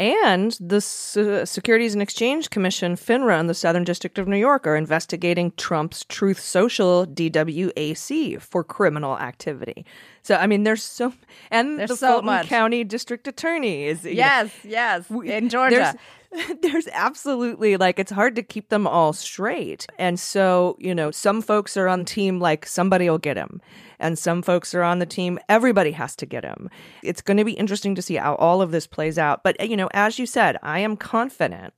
And 0.00 0.57
the 0.59 0.80
Securities 0.80 1.92
and 1.92 2.00
Exchange 2.00 2.49
Commission, 2.49 2.97
FINRA, 2.97 3.38
and 3.38 3.50
the 3.50 3.54
Southern 3.54 3.85
District 3.85 4.19
of 4.19 4.26
New 4.26 4.38
York 4.38 4.66
are 4.66 4.75
investigating 4.75 5.52
Trump's 5.59 6.07
Truth 6.07 6.40
Social 6.40 7.07
DWAC 7.07 8.40
for 8.40 8.64
criminal 8.64 9.19
activity. 9.19 9.85
So, 10.23 10.37
I 10.37 10.47
mean, 10.47 10.62
there's 10.62 10.83
so, 10.83 11.12
and 11.50 11.78
there's 11.78 11.90
the 11.90 11.97
so 11.97 12.12
Fulton 12.12 12.26
much. 12.26 12.47
County 12.47 12.83
District 12.83 13.28
Attorney 13.28 13.85
is. 13.85 14.07
Yes, 14.07 14.50
know, 14.64 14.71
yes, 14.71 15.11
in 15.11 15.50
Georgia. 15.50 15.95
There's, 16.63 16.87
absolutely 16.93 17.77
like 17.77 17.99
it's 17.99 18.13
hard 18.13 18.37
to 18.37 18.43
keep 18.43 18.69
them 18.69 18.87
all 18.87 19.13
straight. 19.13 19.87
And 19.99 20.19
so, 20.19 20.77
you 20.79 20.95
know, 20.95 21.11
some 21.11 21.43
folks 21.43 21.77
are 21.77 21.89
on 21.89 22.01
the 22.01 22.05
team 22.05 22.39
like 22.39 22.67
somebody 22.67 23.09
will 23.09 23.19
get 23.19 23.37
him 23.37 23.61
and 23.99 24.19
some 24.19 24.43
folks 24.43 24.75
are 24.75 24.83
on 24.83 24.99
the 24.99 25.07
team. 25.07 25.39
Everybody 25.49 25.93
has 25.93 26.15
to 26.17 26.27
get 26.27 26.45
him. 26.45 26.71
It's 27.03 27.23
going 27.23 27.37
to 27.37 27.45
be 27.45 27.53
interesting 27.53 27.95
to 27.95 28.03
see 28.03 28.17
how 28.17 28.35
all 28.37 28.63
of 28.63 28.71
this 28.71 28.87
plays 28.87 29.19
out. 29.19 29.43
But, 29.43 29.69
you 29.69 29.77
know, 29.77 29.89
as 29.93 30.19
you 30.19 30.27
said, 30.27 30.57
I 30.63 30.81
am 30.81 30.97
confident 30.97 31.75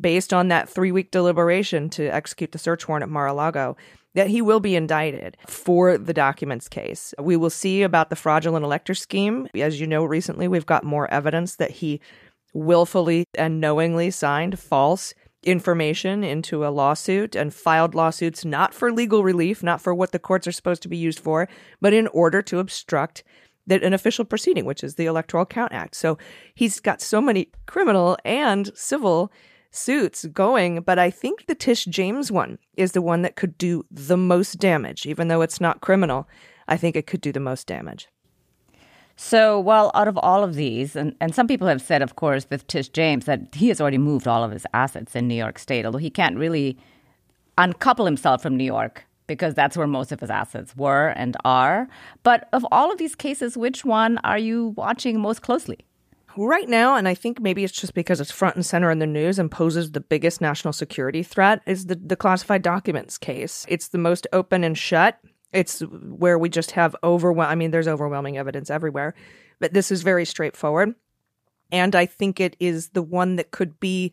based 0.00 0.32
on 0.32 0.48
that 0.48 0.68
three 0.68 0.92
week 0.92 1.10
deliberation 1.10 1.88
to 1.90 2.06
execute 2.06 2.52
the 2.52 2.58
search 2.58 2.88
warrant 2.88 3.02
at 3.02 3.08
Mar 3.08 3.26
a 3.26 3.34
Lago 3.34 3.76
that 4.14 4.28
he 4.28 4.42
will 4.42 4.60
be 4.60 4.76
indicted 4.76 5.36
for 5.46 5.96
the 5.96 6.12
documents 6.12 6.68
case. 6.68 7.14
We 7.18 7.36
will 7.36 7.50
see 7.50 7.82
about 7.82 8.10
the 8.10 8.16
fraudulent 8.16 8.64
elector 8.64 8.94
scheme. 8.94 9.48
As 9.54 9.80
you 9.80 9.86
know, 9.86 10.04
recently 10.04 10.48
we've 10.48 10.66
got 10.66 10.84
more 10.84 11.10
evidence 11.12 11.56
that 11.56 11.70
he 11.70 12.00
willfully 12.52 13.24
and 13.34 13.60
knowingly 13.60 14.10
signed 14.10 14.58
false 14.58 15.14
information 15.42 16.22
into 16.22 16.64
a 16.64 16.70
lawsuit 16.70 17.34
and 17.34 17.52
filed 17.52 17.94
lawsuits 17.94 18.44
not 18.44 18.72
for 18.72 18.92
legal 18.92 19.24
relief, 19.24 19.62
not 19.62 19.80
for 19.80 19.94
what 19.94 20.12
the 20.12 20.18
courts 20.18 20.46
are 20.46 20.52
supposed 20.52 20.82
to 20.82 20.88
be 20.88 20.96
used 20.96 21.18
for, 21.18 21.48
but 21.80 21.92
in 21.92 22.06
order 22.08 22.42
to 22.42 22.58
obstruct 22.58 23.24
that 23.66 23.82
an 23.82 23.94
official 23.94 24.24
proceeding, 24.24 24.64
which 24.64 24.82
is 24.84 24.94
the 24.94 25.06
Electoral 25.06 25.46
Count 25.46 25.72
Act. 25.72 25.94
So 25.94 26.18
he's 26.54 26.80
got 26.80 27.00
so 27.00 27.20
many 27.20 27.50
criminal 27.66 28.16
and 28.24 28.70
civil 28.74 29.32
suits 29.70 30.26
going, 30.26 30.80
but 30.82 30.98
I 30.98 31.10
think 31.10 31.46
the 31.46 31.54
Tish 31.54 31.86
James 31.86 32.30
one 32.30 32.58
is 32.76 32.92
the 32.92 33.02
one 33.02 33.22
that 33.22 33.36
could 33.36 33.56
do 33.56 33.84
the 33.90 34.16
most 34.16 34.58
damage, 34.58 35.06
even 35.06 35.28
though 35.28 35.42
it's 35.42 35.60
not 35.60 35.80
criminal. 35.80 36.28
I 36.68 36.76
think 36.76 36.94
it 36.94 37.06
could 37.06 37.20
do 37.20 37.32
the 37.32 37.40
most 37.40 37.66
damage. 37.66 38.08
So, 39.16 39.60
well, 39.60 39.90
out 39.94 40.08
of 40.08 40.18
all 40.18 40.42
of 40.42 40.54
these, 40.54 40.96
and, 40.96 41.14
and 41.20 41.34
some 41.34 41.46
people 41.46 41.68
have 41.68 41.82
said, 41.82 42.02
of 42.02 42.16
course, 42.16 42.46
with 42.50 42.66
Tish 42.66 42.88
James, 42.88 43.26
that 43.26 43.54
he 43.54 43.68
has 43.68 43.80
already 43.80 43.98
moved 43.98 44.26
all 44.26 44.42
of 44.42 44.50
his 44.50 44.66
assets 44.74 45.14
in 45.14 45.28
New 45.28 45.34
York 45.34 45.58
State, 45.58 45.84
although 45.84 45.98
he 45.98 46.10
can't 46.10 46.36
really 46.36 46.78
uncouple 47.58 48.06
himself 48.06 48.42
from 48.42 48.56
New 48.56 48.64
York 48.64 49.04
because 49.26 49.54
that's 49.54 49.76
where 49.76 49.86
most 49.86 50.12
of 50.12 50.20
his 50.20 50.30
assets 50.30 50.76
were 50.76 51.08
and 51.08 51.36
are. 51.44 51.88
But 52.22 52.48
of 52.52 52.66
all 52.72 52.90
of 52.90 52.98
these 52.98 53.14
cases, 53.14 53.56
which 53.56 53.84
one 53.84 54.18
are 54.18 54.38
you 54.38 54.68
watching 54.76 55.20
most 55.20 55.42
closely? 55.42 55.78
Right 56.36 56.68
now, 56.68 56.96
and 56.96 57.06
I 57.06 57.14
think 57.14 57.40
maybe 57.40 57.62
it's 57.62 57.78
just 57.78 57.94
because 57.94 58.20
it's 58.20 58.30
front 58.30 58.56
and 58.56 58.64
center 58.64 58.90
in 58.90 58.98
the 58.98 59.06
news 59.06 59.38
and 59.38 59.50
poses 59.50 59.92
the 59.92 60.00
biggest 60.00 60.40
national 60.40 60.72
security 60.72 61.22
threat, 61.22 61.60
is 61.66 61.86
the, 61.86 61.94
the 61.94 62.16
classified 62.16 62.62
documents 62.62 63.18
case. 63.18 63.66
It's 63.68 63.88
the 63.88 63.98
most 63.98 64.26
open 64.32 64.64
and 64.64 64.76
shut. 64.76 65.18
It's 65.52 65.80
where 65.80 66.38
we 66.38 66.48
just 66.48 66.72
have 66.72 66.96
overwhelm. 67.04 67.50
I 67.50 67.54
mean, 67.54 67.70
there's 67.70 67.88
overwhelming 67.88 68.38
evidence 68.38 68.70
everywhere, 68.70 69.14
but 69.60 69.72
this 69.72 69.90
is 69.90 70.02
very 70.02 70.24
straightforward. 70.24 70.94
And 71.70 71.94
I 71.94 72.06
think 72.06 72.40
it 72.40 72.56
is 72.60 72.90
the 72.90 73.02
one 73.02 73.36
that 73.36 73.50
could 73.50 73.80
be 73.80 74.12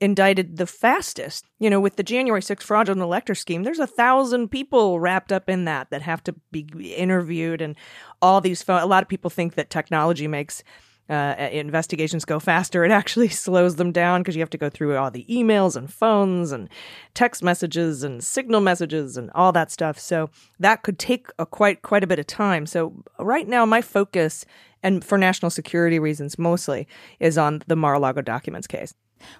indicted 0.00 0.56
the 0.56 0.66
fastest. 0.66 1.46
You 1.58 1.70
know, 1.70 1.80
with 1.80 1.96
the 1.96 2.02
January 2.02 2.40
6th 2.40 2.62
fraudulent 2.62 3.02
elector 3.02 3.34
scheme, 3.34 3.62
there's 3.62 3.78
a 3.78 3.86
thousand 3.86 4.48
people 4.48 5.00
wrapped 5.00 5.32
up 5.32 5.48
in 5.48 5.64
that 5.66 5.90
that 5.90 6.02
have 6.02 6.22
to 6.24 6.34
be 6.50 6.66
interviewed, 6.96 7.60
and 7.60 7.76
all 8.20 8.40
these. 8.40 8.62
Phone- 8.62 8.82
a 8.82 8.86
lot 8.86 9.02
of 9.02 9.08
people 9.08 9.30
think 9.30 9.54
that 9.54 9.70
technology 9.70 10.26
makes 10.26 10.62
uh, 11.08 11.34
investigations 11.52 12.24
go 12.24 12.38
faster. 12.40 12.84
It 12.84 12.90
actually 12.90 13.28
slows 13.44 13.76
them 13.76 13.92
down 13.92 14.20
because 14.20 14.36
you 14.36 14.42
have 14.42 14.50
to 14.50 14.58
go 14.58 14.70
through 14.70 14.96
all 14.96 15.10
the 15.10 15.26
emails 15.28 15.76
and 15.76 15.92
phones 15.92 16.52
and 16.52 16.68
text 17.14 17.42
messages 17.42 18.02
and 18.02 18.22
signal 18.22 18.60
messages 18.60 19.16
and 19.16 19.30
all 19.34 19.52
that 19.52 19.70
stuff. 19.70 19.98
So 19.98 20.30
that 20.58 20.82
could 20.82 20.98
take 20.98 21.28
a 21.38 21.46
quite 21.46 21.82
quite 21.82 22.04
a 22.04 22.06
bit 22.06 22.18
of 22.18 22.26
time. 22.26 22.66
So 22.66 22.94
right 23.18 23.46
now, 23.46 23.66
my 23.66 23.82
focus 23.82 24.44
and 24.82 25.04
for 25.04 25.18
national 25.18 25.50
security 25.50 25.98
reasons 25.98 26.38
mostly 26.38 26.86
is 27.20 27.38
on 27.38 27.62
the 27.66 27.76
Mar-a-Lago 27.76 28.20
documents 28.20 28.66
case. 28.66 28.94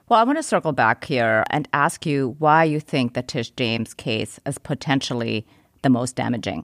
Well, 0.09 0.19
I 0.19 0.25
want 0.25 0.39
to 0.39 0.43
circle 0.43 0.73
back 0.73 1.05
here 1.05 1.45
and 1.51 1.69
ask 1.73 2.07
you 2.07 2.37
why 2.39 2.65
you 2.65 2.81
think 2.81 3.13
the 3.13 3.23
Tish 3.23 3.51
James 3.51 3.93
case 3.93 4.41
is 4.47 4.57
potentially 4.57 5.47
the 5.83 5.91
most 5.91 6.17
damaging. 6.17 6.63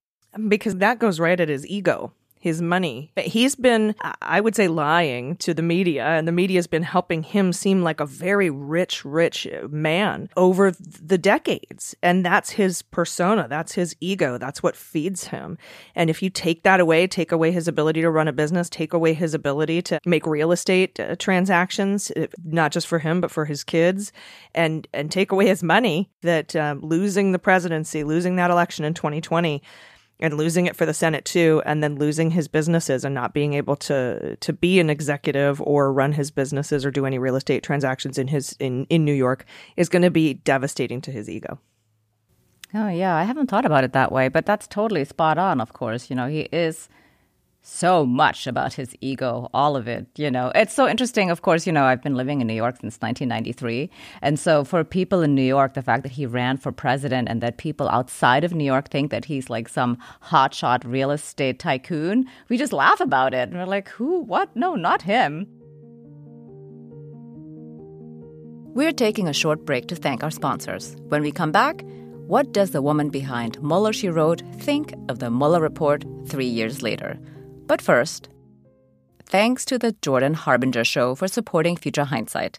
Because 0.48 0.76
that 0.76 0.98
goes 0.98 1.20
right 1.20 1.38
at 1.38 1.48
his 1.48 1.66
ego 1.66 2.12
his 2.40 2.60
money. 2.60 3.12
But 3.14 3.26
He's 3.26 3.54
been, 3.54 3.94
I 4.22 4.40
would 4.40 4.56
say, 4.56 4.66
lying 4.66 5.36
to 5.36 5.54
the 5.54 5.62
media, 5.62 6.04
and 6.04 6.26
the 6.26 6.32
media's 6.32 6.66
been 6.66 6.82
helping 6.82 7.22
him 7.22 7.52
seem 7.52 7.82
like 7.82 8.00
a 8.00 8.06
very 8.06 8.50
rich, 8.50 9.04
rich 9.04 9.46
man 9.68 10.30
over 10.36 10.72
the 10.72 11.18
decades. 11.18 11.94
And 12.02 12.24
that's 12.24 12.50
his 12.50 12.82
persona, 12.82 13.46
that's 13.48 13.74
his 13.74 13.94
ego, 14.00 14.38
that's 14.38 14.62
what 14.62 14.74
feeds 14.74 15.28
him. 15.28 15.58
And 15.94 16.08
if 16.10 16.22
you 16.22 16.30
take 16.30 16.62
that 16.62 16.80
away, 16.80 17.06
take 17.06 17.30
away 17.30 17.52
his 17.52 17.68
ability 17.68 18.00
to 18.00 18.10
run 18.10 18.26
a 18.26 18.32
business, 18.32 18.70
take 18.70 18.94
away 18.94 19.12
his 19.12 19.34
ability 19.34 19.82
to 19.82 20.00
make 20.06 20.26
real 20.26 20.50
estate 20.50 20.98
uh, 20.98 21.16
transactions, 21.16 22.10
uh, 22.12 22.26
not 22.42 22.72
just 22.72 22.86
for 22.86 22.98
him, 22.98 23.20
but 23.20 23.30
for 23.30 23.44
his 23.44 23.62
kids, 23.62 24.12
and, 24.54 24.88
and 24.94 25.12
take 25.12 25.30
away 25.30 25.46
his 25.46 25.62
money, 25.62 26.10
that 26.22 26.56
um, 26.56 26.80
losing 26.80 27.32
the 27.32 27.38
presidency, 27.38 28.02
losing 28.02 28.36
that 28.36 28.50
election 28.50 28.84
in 28.84 28.94
2020, 28.94 29.62
and 30.20 30.34
losing 30.34 30.66
it 30.66 30.76
for 30.76 30.86
the 30.86 30.94
Senate 30.94 31.24
too, 31.24 31.62
and 31.66 31.82
then 31.82 31.96
losing 31.96 32.30
his 32.30 32.48
businesses 32.48 33.04
and 33.04 33.14
not 33.14 33.34
being 33.34 33.54
able 33.54 33.76
to 33.76 34.36
to 34.36 34.52
be 34.52 34.78
an 34.80 34.90
executive 34.90 35.60
or 35.62 35.92
run 35.92 36.12
his 36.12 36.30
businesses 36.30 36.84
or 36.84 36.90
do 36.90 37.06
any 37.06 37.18
real 37.18 37.36
estate 37.36 37.62
transactions 37.62 38.18
in 38.18 38.28
his 38.28 38.52
in 38.60 38.86
in 38.90 39.04
New 39.04 39.14
York 39.14 39.44
is 39.76 39.88
going 39.88 40.02
to 40.02 40.10
be 40.10 40.34
devastating 40.34 41.00
to 41.00 41.10
his 41.10 41.28
ego. 41.28 41.58
Oh 42.72 42.88
yeah, 42.88 43.16
I 43.16 43.24
haven't 43.24 43.48
thought 43.48 43.66
about 43.66 43.84
it 43.84 43.92
that 43.92 44.12
way, 44.12 44.28
but 44.28 44.46
that's 44.46 44.66
totally 44.66 45.04
spot 45.04 45.38
on. 45.38 45.60
Of 45.60 45.72
course, 45.72 46.10
you 46.10 46.16
know 46.16 46.28
he 46.28 46.48
is 46.52 46.88
so 47.62 48.06
much 48.06 48.46
about 48.46 48.74
his 48.74 48.94
ego, 49.00 49.48
all 49.52 49.76
of 49.76 49.86
it. 49.86 50.06
You 50.16 50.30
know, 50.30 50.50
it's 50.54 50.74
so 50.74 50.88
interesting. 50.88 51.30
Of 51.30 51.42
course, 51.42 51.66
you 51.66 51.72
know, 51.72 51.84
I've 51.84 52.02
been 52.02 52.14
living 52.14 52.40
in 52.40 52.46
New 52.46 52.54
York 52.54 52.76
since 52.80 52.96
1993. 53.00 53.90
And 54.22 54.38
so 54.38 54.64
for 54.64 54.82
people 54.82 55.20
in 55.20 55.34
New 55.34 55.42
York, 55.42 55.74
the 55.74 55.82
fact 55.82 56.02
that 56.04 56.12
he 56.12 56.26
ran 56.26 56.56
for 56.56 56.72
president 56.72 57.28
and 57.28 57.40
that 57.42 57.58
people 57.58 57.88
outside 57.88 58.44
of 58.44 58.54
New 58.54 58.64
York 58.64 58.88
think 58.88 59.10
that 59.10 59.26
he's 59.26 59.50
like 59.50 59.68
some 59.68 59.98
hotshot 60.22 60.82
real 60.84 61.10
estate 61.10 61.58
tycoon, 61.58 62.26
we 62.48 62.56
just 62.56 62.72
laugh 62.72 63.00
about 63.00 63.34
it. 63.34 63.48
And 63.48 63.58
we're 63.58 63.66
like, 63.66 63.88
who? 63.88 64.20
What? 64.20 64.54
No, 64.56 64.74
not 64.74 65.02
him. 65.02 65.46
We're 68.72 68.92
taking 68.92 69.26
a 69.28 69.32
short 69.32 69.66
break 69.66 69.88
to 69.88 69.96
thank 69.96 70.22
our 70.22 70.30
sponsors. 70.30 70.96
When 71.08 71.22
we 71.22 71.32
come 71.32 71.52
back, 71.52 71.84
what 72.28 72.52
does 72.52 72.70
the 72.70 72.80
woman 72.80 73.10
behind 73.10 73.60
Mueller, 73.60 73.92
she 73.92 74.08
wrote, 74.08 74.42
think 74.54 74.94
of 75.08 75.18
the 75.18 75.30
Mueller 75.30 75.60
report 75.60 76.04
three 76.28 76.46
years 76.46 76.80
later? 76.80 77.18
But 77.70 77.80
first, 77.80 78.28
thanks 79.26 79.64
to 79.66 79.78
the 79.78 79.94
Jordan 80.02 80.34
Harbinger 80.34 80.82
Show 80.82 81.14
for 81.14 81.28
supporting 81.28 81.76
Future 81.76 82.06
Hindsight. 82.06 82.58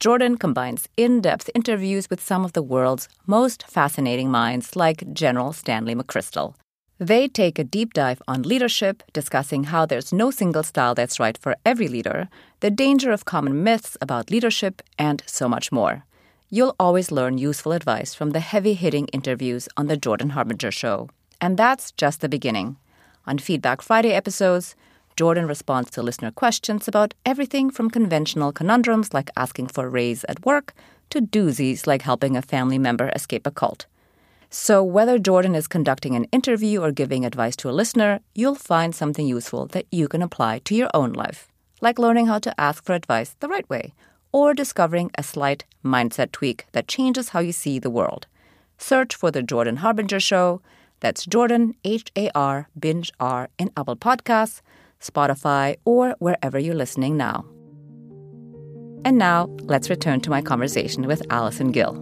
Jordan 0.00 0.38
combines 0.38 0.88
in 0.96 1.20
depth 1.20 1.50
interviews 1.54 2.08
with 2.08 2.22
some 2.22 2.42
of 2.42 2.54
the 2.54 2.62
world's 2.62 3.06
most 3.26 3.64
fascinating 3.64 4.30
minds, 4.30 4.74
like 4.74 5.12
General 5.12 5.52
Stanley 5.52 5.94
McChrystal. 5.94 6.54
They 6.98 7.28
take 7.28 7.58
a 7.58 7.64
deep 7.64 7.92
dive 7.92 8.22
on 8.26 8.44
leadership, 8.44 9.02
discussing 9.12 9.64
how 9.64 9.84
there's 9.84 10.10
no 10.10 10.30
single 10.30 10.62
style 10.62 10.94
that's 10.94 11.20
right 11.20 11.36
for 11.36 11.54
every 11.66 11.88
leader, 11.88 12.30
the 12.60 12.70
danger 12.70 13.12
of 13.12 13.26
common 13.26 13.62
myths 13.62 13.98
about 14.00 14.30
leadership, 14.30 14.80
and 14.98 15.22
so 15.26 15.50
much 15.50 15.70
more. 15.70 16.06
You'll 16.48 16.76
always 16.80 17.10
learn 17.12 17.36
useful 17.36 17.72
advice 17.72 18.14
from 18.14 18.30
the 18.30 18.40
heavy 18.40 18.72
hitting 18.72 19.08
interviews 19.08 19.68
on 19.76 19.88
The 19.88 19.98
Jordan 19.98 20.30
Harbinger 20.30 20.70
Show. 20.70 21.10
And 21.42 21.58
that's 21.58 21.92
just 21.92 22.22
the 22.22 22.30
beginning. 22.30 22.78
On 23.26 23.38
Feedback 23.38 23.82
Friday 23.82 24.12
episodes, 24.12 24.76
Jordan 25.16 25.48
responds 25.48 25.90
to 25.90 26.02
listener 26.02 26.30
questions 26.30 26.86
about 26.86 27.12
everything 27.24 27.70
from 27.70 27.90
conventional 27.90 28.52
conundrums 28.52 29.12
like 29.12 29.30
asking 29.36 29.66
for 29.66 29.86
a 29.86 29.88
raise 29.88 30.24
at 30.24 30.44
work 30.46 30.72
to 31.10 31.20
doozies 31.20 31.88
like 31.88 32.02
helping 32.02 32.36
a 32.36 32.42
family 32.42 32.78
member 32.78 33.10
escape 33.16 33.46
a 33.46 33.50
cult. 33.50 33.86
So, 34.48 34.84
whether 34.84 35.18
Jordan 35.18 35.56
is 35.56 35.66
conducting 35.66 36.14
an 36.14 36.26
interview 36.30 36.80
or 36.80 36.92
giving 36.92 37.24
advice 37.24 37.56
to 37.56 37.68
a 37.68 37.72
listener, 37.72 38.20
you'll 38.34 38.54
find 38.54 38.94
something 38.94 39.26
useful 39.26 39.66
that 39.68 39.86
you 39.90 40.06
can 40.06 40.22
apply 40.22 40.60
to 40.60 40.74
your 40.76 40.90
own 40.94 41.12
life, 41.12 41.48
like 41.80 41.98
learning 41.98 42.26
how 42.26 42.38
to 42.38 42.60
ask 42.60 42.84
for 42.84 42.94
advice 42.94 43.34
the 43.40 43.48
right 43.48 43.68
way 43.68 43.92
or 44.30 44.54
discovering 44.54 45.10
a 45.16 45.22
slight 45.24 45.64
mindset 45.84 46.30
tweak 46.30 46.66
that 46.72 46.86
changes 46.86 47.30
how 47.30 47.40
you 47.40 47.52
see 47.52 47.80
the 47.80 47.90
world. 47.90 48.28
Search 48.78 49.16
for 49.16 49.30
The 49.32 49.42
Jordan 49.42 49.76
Harbinger 49.76 50.20
Show 50.20 50.60
that's 51.00 51.26
Jordan, 51.26 51.74
H 51.84 52.10
A 52.16 52.30
R, 52.34 52.68
Binge 52.78 53.12
R, 53.20 53.48
in 53.58 53.70
Apple 53.76 53.96
Podcasts, 53.96 54.60
Spotify, 55.00 55.76
or 55.84 56.16
wherever 56.18 56.58
you're 56.58 56.74
listening 56.74 57.16
now. 57.16 57.44
And 59.04 59.18
now, 59.18 59.46
let's 59.60 59.88
return 59.88 60.20
to 60.22 60.30
my 60.30 60.42
conversation 60.42 61.06
with 61.06 61.22
Allison 61.30 61.70
Gill. 61.70 61.94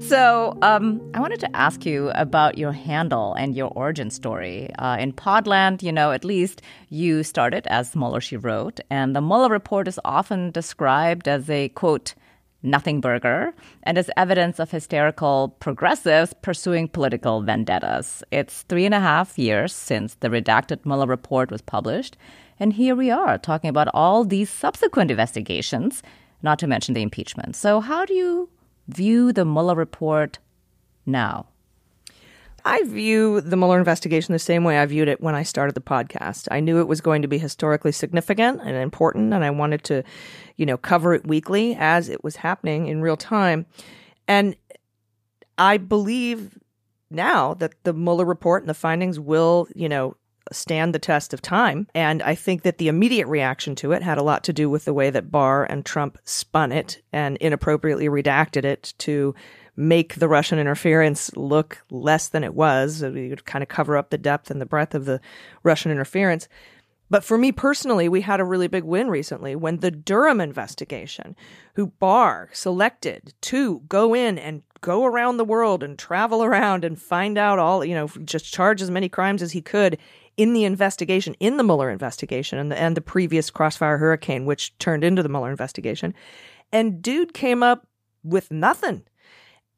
So, 0.00 0.56
um, 0.62 1.00
I 1.14 1.20
wanted 1.20 1.40
to 1.40 1.56
ask 1.56 1.84
you 1.84 2.10
about 2.14 2.56
your 2.56 2.72
handle 2.72 3.34
and 3.34 3.54
your 3.54 3.68
origin 3.68 4.10
story. 4.10 4.70
Uh, 4.78 4.96
in 4.98 5.12
Podland, 5.12 5.82
you 5.82 5.92
know, 5.92 6.10
at 6.10 6.24
least 6.24 6.62
you 6.88 7.22
started 7.22 7.66
as 7.66 7.94
Mueller, 7.94 8.20
she 8.20 8.36
wrote, 8.36 8.80
and 8.90 9.14
the 9.14 9.20
Mueller 9.20 9.50
report 9.50 9.86
is 9.88 10.00
often 10.04 10.50
described 10.52 11.28
as 11.28 11.50
a 11.50 11.68
quote, 11.68 12.14
nothing 12.62 13.00
burger, 13.00 13.54
and 13.82 13.96
as 13.96 14.10
evidence 14.16 14.58
of 14.58 14.70
hysterical 14.70 15.56
progressives 15.60 16.34
pursuing 16.42 16.88
political 16.88 17.42
vendettas. 17.42 18.22
It's 18.30 18.62
three 18.62 18.84
and 18.84 18.94
a 18.94 19.00
half 19.00 19.38
years 19.38 19.72
since 19.72 20.14
the 20.16 20.28
redacted 20.28 20.84
Mueller 20.84 21.06
report 21.06 21.50
was 21.50 21.62
published, 21.62 22.16
and 22.58 22.72
here 22.72 22.94
we 22.94 23.10
are 23.10 23.38
talking 23.38 23.70
about 23.70 23.88
all 23.94 24.24
these 24.24 24.50
subsequent 24.50 25.10
investigations, 25.10 26.02
not 26.42 26.58
to 26.58 26.66
mention 26.66 26.94
the 26.94 27.02
impeachment. 27.02 27.56
So, 27.56 27.80
how 27.80 28.04
do 28.04 28.14
you 28.14 28.50
view 28.88 29.32
the 29.32 29.44
Mueller 29.44 29.74
report 29.74 30.38
now? 31.06 31.46
I 32.64 32.82
view 32.84 33.40
the 33.40 33.56
Mueller 33.56 33.78
investigation 33.78 34.32
the 34.32 34.38
same 34.38 34.64
way 34.64 34.78
I 34.78 34.86
viewed 34.86 35.08
it 35.08 35.20
when 35.20 35.34
I 35.34 35.42
started 35.42 35.74
the 35.74 35.80
podcast. 35.80 36.48
I 36.50 36.60
knew 36.60 36.80
it 36.80 36.88
was 36.88 37.00
going 37.00 37.22
to 37.22 37.28
be 37.28 37.38
historically 37.38 37.92
significant 37.92 38.60
and 38.62 38.76
important, 38.76 39.32
and 39.32 39.44
I 39.44 39.50
wanted 39.50 39.84
to, 39.84 40.02
you 40.56 40.66
know, 40.66 40.76
cover 40.76 41.14
it 41.14 41.26
weekly 41.26 41.76
as 41.78 42.08
it 42.08 42.22
was 42.24 42.36
happening 42.36 42.86
in 42.86 43.02
real 43.02 43.16
time. 43.16 43.66
And 44.28 44.56
I 45.58 45.76
believe 45.76 46.58
now 47.10 47.54
that 47.54 47.72
the 47.84 47.92
Mueller 47.92 48.24
report 48.24 48.62
and 48.62 48.70
the 48.70 48.74
findings 48.74 49.18
will, 49.18 49.68
you 49.74 49.88
know, 49.88 50.16
stand 50.52 50.94
the 50.94 50.98
test 50.98 51.32
of 51.32 51.42
time. 51.42 51.86
And 51.94 52.22
I 52.22 52.34
think 52.34 52.62
that 52.62 52.78
the 52.78 52.88
immediate 52.88 53.26
reaction 53.26 53.74
to 53.76 53.92
it 53.92 54.02
had 54.02 54.18
a 54.18 54.22
lot 54.22 54.44
to 54.44 54.52
do 54.52 54.68
with 54.68 54.84
the 54.84 54.94
way 54.94 55.10
that 55.10 55.30
Barr 55.30 55.64
and 55.64 55.84
Trump 55.84 56.18
spun 56.24 56.72
it 56.72 57.02
and 57.12 57.36
inappropriately 57.36 58.08
redacted 58.08 58.64
it 58.64 58.94
to 58.98 59.34
make 59.80 60.16
the 60.16 60.28
Russian 60.28 60.58
interference 60.58 61.34
look 61.36 61.82
less 61.90 62.28
than 62.28 62.44
it 62.44 62.54
was. 62.54 63.02
You 63.02 63.30
would 63.30 63.46
kind 63.46 63.62
of 63.62 63.68
cover 63.68 63.96
up 63.96 64.10
the 64.10 64.18
depth 64.18 64.50
and 64.50 64.60
the 64.60 64.66
breadth 64.66 64.94
of 64.94 65.06
the 65.06 65.20
Russian 65.62 65.90
interference. 65.90 66.48
But 67.08 67.24
for 67.24 67.36
me 67.36 67.50
personally, 67.50 68.08
we 68.08 68.20
had 68.20 68.38
a 68.38 68.44
really 68.44 68.68
big 68.68 68.84
win 68.84 69.08
recently 69.08 69.56
when 69.56 69.78
the 69.78 69.90
Durham 69.90 70.40
investigation, 70.40 71.34
who 71.74 71.88
Barr 71.88 72.50
selected 72.52 73.34
to 73.40 73.80
go 73.88 74.14
in 74.14 74.38
and 74.38 74.62
go 74.80 75.04
around 75.04 75.36
the 75.36 75.44
world 75.44 75.82
and 75.82 75.98
travel 75.98 76.44
around 76.44 76.84
and 76.84 77.00
find 77.00 77.36
out 77.36 77.58
all, 77.58 77.84
you 77.84 77.94
know, 77.94 78.06
just 78.24 78.52
charge 78.52 78.80
as 78.80 78.90
many 78.90 79.08
crimes 79.08 79.42
as 79.42 79.52
he 79.52 79.60
could 79.60 79.98
in 80.36 80.52
the 80.52 80.64
investigation, 80.64 81.34
in 81.40 81.56
the 81.56 81.64
Mueller 81.64 81.90
investigation 81.90 82.58
and 82.58 82.70
the, 82.70 82.78
and 82.78 82.96
the 82.96 83.00
previous 83.00 83.50
Crossfire 83.50 83.98
Hurricane, 83.98 84.46
which 84.46 84.76
turned 84.78 85.02
into 85.02 85.22
the 85.22 85.28
Mueller 85.28 85.50
investigation. 85.50 86.14
And 86.70 87.02
dude 87.02 87.34
came 87.34 87.62
up 87.62 87.88
with 88.22 88.52
nothing. 88.52 89.02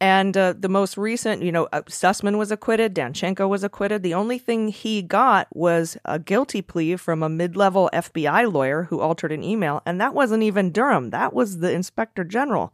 And 0.03 0.37
uh, 0.37 0.55
the 0.59 0.69
most 0.69 0.99
recent, 0.99 1.45
you 1.45 1.53
know, 1.53 1.69
uh, 1.73 1.83
Sussmann 1.83 2.37
was 2.37 2.51
acquitted, 2.51 2.93
Danchenko 2.93 3.49
was 3.49 3.63
acquitted. 3.63 4.03
The 4.03 4.15
only 4.15 4.37
thing 4.37 4.67
he 4.67 5.01
got 5.01 5.47
was 5.55 5.97
a 6.05 6.19
guilty 6.19 6.61
plea 6.61 6.97
from 6.97 7.23
a 7.23 7.29
mid 7.29 7.55
level 7.55 7.89
FBI 7.93 8.53
lawyer 8.53 8.83
who 8.91 8.99
altered 8.99 9.31
an 9.31 9.45
email. 9.45 9.81
And 9.87 10.01
that 10.01 10.13
wasn't 10.13 10.43
even 10.43 10.73
Durham, 10.73 11.11
that 11.11 11.33
was 11.33 11.61
the 11.61 11.71
inspector 11.71 12.25
general 12.25 12.73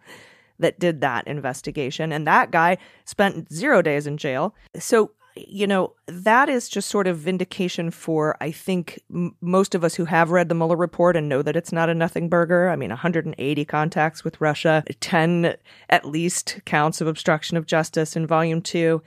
that 0.59 0.81
did 0.81 1.03
that 1.03 1.27
investigation. 1.27 2.13
And 2.13 2.27
that 2.27 2.51
guy 2.51 2.79
spent 3.05 3.53
zero 3.53 3.83
days 3.83 4.07
in 4.07 4.17
jail. 4.17 4.55
So 4.79 5.11
you 5.47 5.67
know, 5.67 5.95
that 6.07 6.49
is 6.49 6.69
just 6.69 6.89
sort 6.89 7.07
of 7.07 7.19
vindication 7.19 7.91
for, 7.91 8.37
I 8.41 8.51
think, 8.51 9.01
m- 9.13 9.37
most 9.41 9.75
of 9.75 9.85
us 9.85 9.95
who 9.95 10.05
have 10.07 10.31
read 10.31 10.49
the 10.49 10.55
Mueller 10.55 10.77
report 10.77 11.17
and 11.17 11.29
know 11.29 11.43
that 11.43 11.57
it's 11.57 11.73
not 11.73 11.89
a 11.89 11.95
nothing 11.95 12.29
burger. 12.29 12.69
I 12.69 12.77
mean, 12.77 12.91
180 12.91 13.65
contacts 13.65 14.25
with 14.25 14.41
Russia, 14.41 14.83
10 15.01 15.55
at 15.91 16.05
least 16.05 16.61
counts 16.65 17.01
of 17.01 17.07
obstruction 17.07 17.57
of 17.57 17.67
justice 17.67 18.17
in 18.17 18.27
volume 18.27 18.63
two. 18.63 19.03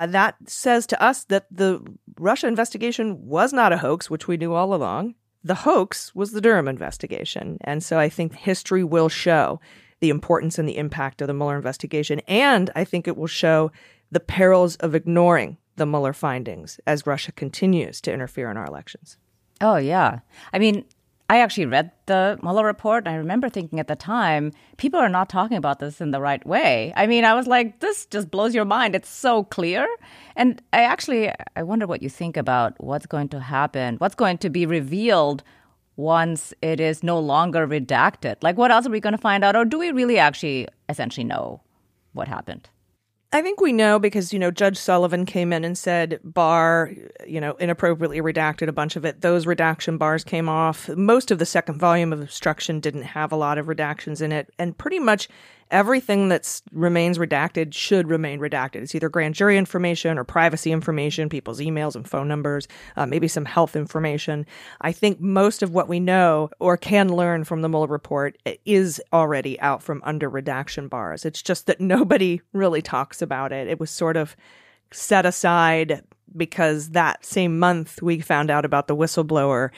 Uh, 0.00 0.06
that 0.06 0.36
says 0.46 0.86
to 0.88 1.02
us 1.02 1.24
that 1.24 1.46
the 1.50 1.80
Russia 2.18 2.46
investigation 2.46 3.26
was 3.26 3.52
not 3.52 3.72
a 3.72 3.78
hoax, 3.78 4.10
which 4.10 4.26
we 4.26 4.36
knew 4.36 4.54
all 4.54 4.74
along. 4.74 5.14
The 5.42 5.54
hoax 5.54 6.14
was 6.14 6.32
the 6.32 6.40
Durham 6.40 6.68
investigation. 6.68 7.58
And 7.60 7.82
so 7.82 7.98
I 7.98 8.08
think 8.08 8.34
history 8.34 8.82
will 8.82 9.08
show 9.08 9.60
the 10.00 10.10
importance 10.10 10.58
and 10.58 10.68
the 10.68 10.76
impact 10.76 11.20
of 11.20 11.28
the 11.28 11.34
Mueller 11.34 11.56
investigation. 11.56 12.20
And 12.26 12.70
I 12.74 12.84
think 12.84 13.06
it 13.06 13.16
will 13.16 13.26
show 13.26 13.70
the 14.10 14.20
perils 14.20 14.76
of 14.76 14.94
ignoring 14.94 15.58
the 15.76 15.86
Mueller 15.86 16.12
findings 16.12 16.78
as 16.86 17.06
Russia 17.06 17.32
continues 17.32 18.00
to 18.02 18.12
interfere 18.12 18.50
in 18.50 18.56
our 18.56 18.66
elections. 18.66 19.18
Oh, 19.60 19.76
yeah. 19.76 20.20
I 20.52 20.58
mean, 20.58 20.84
I 21.30 21.40
actually 21.40 21.66
read 21.66 21.90
the 22.06 22.38
Mueller 22.42 22.66
report, 22.66 23.06
and 23.06 23.14
I 23.14 23.16
remember 23.16 23.48
thinking 23.48 23.80
at 23.80 23.88
the 23.88 23.96
time, 23.96 24.52
people 24.76 25.00
are 25.00 25.08
not 25.08 25.30
talking 25.30 25.56
about 25.56 25.78
this 25.78 26.00
in 26.00 26.10
the 26.10 26.20
right 26.20 26.44
way. 26.46 26.92
I 26.96 27.06
mean, 27.06 27.24
I 27.24 27.34
was 27.34 27.46
like, 27.46 27.80
this 27.80 28.04
just 28.06 28.30
blows 28.30 28.54
your 28.54 28.66
mind. 28.66 28.94
It's 28.94 29.08
so 29.08 29.44
clear. 29.44 29.88
And 30.36 30.60
I 30.72 30.82
actually, 30.82 31.32
I 31.56 31.62
wonder 31.62 31.86
what 31.86 32.02
you 32.02 32.10
think 32.10 32.36
about 32.36 32.74
what's 32.78 33.06
going 33.06 33.28
to 33.30 33.40
happen, 33.40 33.96
what's 33.96 34.14
going 34.14 34.38
to 34.38 34.50
be 34.50 34.66
revealed 34.66 35.42
once 35.96 36.52
it 36.60 36.78
is 36.78 37.02
no 37.02 37.18
longer 37.18 37.66
redacted. 37.66 38.36
Like, 38.42 38.58
what 38.58 38.70
else 38.70 38.86
are 38.86 38.90
we 38.90 39.00
going 39.00 39.12
to 39.12 39.18
find 39.18 39.44
out? 39.44 39.56
Or 39.56 39.64
do 39.64 39.78
we 39.78 39.92
really 39.92 40.18
actually 40.18 40.68
essentially 40.88 41.24
know 41.24 41.62
what 42.12 42.28
happened? 42.28 42.68
I 43.34 43.42
think 43.42 43.60
we 43.60 43.72
know 43.72 43.98
because, 43.98 44.32
you 44.32 44.38
know, 44.38 44.52
Judge 44.52 44.76
Sullivan 44.76 45.26
came 45.26 45.52
in 45.52 45.64
and 45.64 45.76
said 45.76 46.20
Barr, 46.22 46.92
you 47.26 47.40
know, 47.40 47.56
inappropriately 47.58 48.20
redacted 48.20 48.68
a 48.68 48.72
bunch 48.72 48.94
of 48.94 49.04
it. 49.04 49.22
Those 49.22 49.44
redaction 49.44 49.98
bars 49.98 50.22
came 50.22 50.48
off. 50.48 50.88
Most 50.90 51.32
of 51.32 51.40
the 51.40 51.44
second 51.44 51.80
volume 51.80 52.12
of 52.12 52.22
Obstruction 52.22 52.78
didn't 52.78 53.02
have 53.02 53.32
a 53.32 53.36
lot 53.36 53.58
of 53.58 53.66
redactions 53.66 54.22
in 54.22 54.30
it. 54.30 54.54
And 54.56 54.78
pretty 54.78 55.00
much 55.00 55.28
everything 55.74 56.28
that 56.28 56.62
remains 56.70 57.18
redacted 57.18 57.74
should 57.74 58.08
remain 58.08 58.38
redacted. 58.38 58.76
It's 58.76 58.94
either 58.94 59.08
grand 59.08 59.34
jury 59.34 59.58
information 59.58 60.16
or 60.18 60.22
privacy 60.22 60.70
information, 60.70 61.28
people's 61.28 61.58
emails 61.58 61.96
and 61.96 62.08
phone 62.08 62.28
numbers, 62.28 62.68
uh, 62.96 63.06
maybe 63.06 63.26
some 63.26 63.44
health 63.44 63.74
information. 63.74 64.46
I 64.80 64.92
think 64.92 65.20
most 65.20 65.64
of 65.64 65.72
what 65.72 65.88
we 65.88 65.98
know 65.98 66.48
or 66.60 66.76
can 66.76 67.08
learn 67.08 67.42
from 67.42 67.60
the 67.60 67.68
Mueller 67.68 67.88
report 67.88 68.38
is 68.64 69.02
already 69.12 69.58
out 69.60 69.82
from 69.82 70.00
under 70.04 70.30
redaction 70.30 70.86
bars. 70.86 71.24
It's 71.24 71.42
just 71.42 71.66
that 71.66 71.80
nobody 71.94 72.40
really 72.52 72.80
talks 72.80 73.20
about 73.20 73.52
it. 73.52 73.66
It 73.66 73.80
was 73.80 73.90
sort 73.90 74.16
of 74.16 74.36
set 74.92 75.26
aside 75.26 76.04
because 76.36 76.90
that 76.90 77.24
same 77.24 77.58
month 77.58 78.00
we 78.00 78.20
found 78.20 78.48
out 78.48 78.64
about 78.64 78.86
the 78.86 78.96
whistleblower 78.96 79.70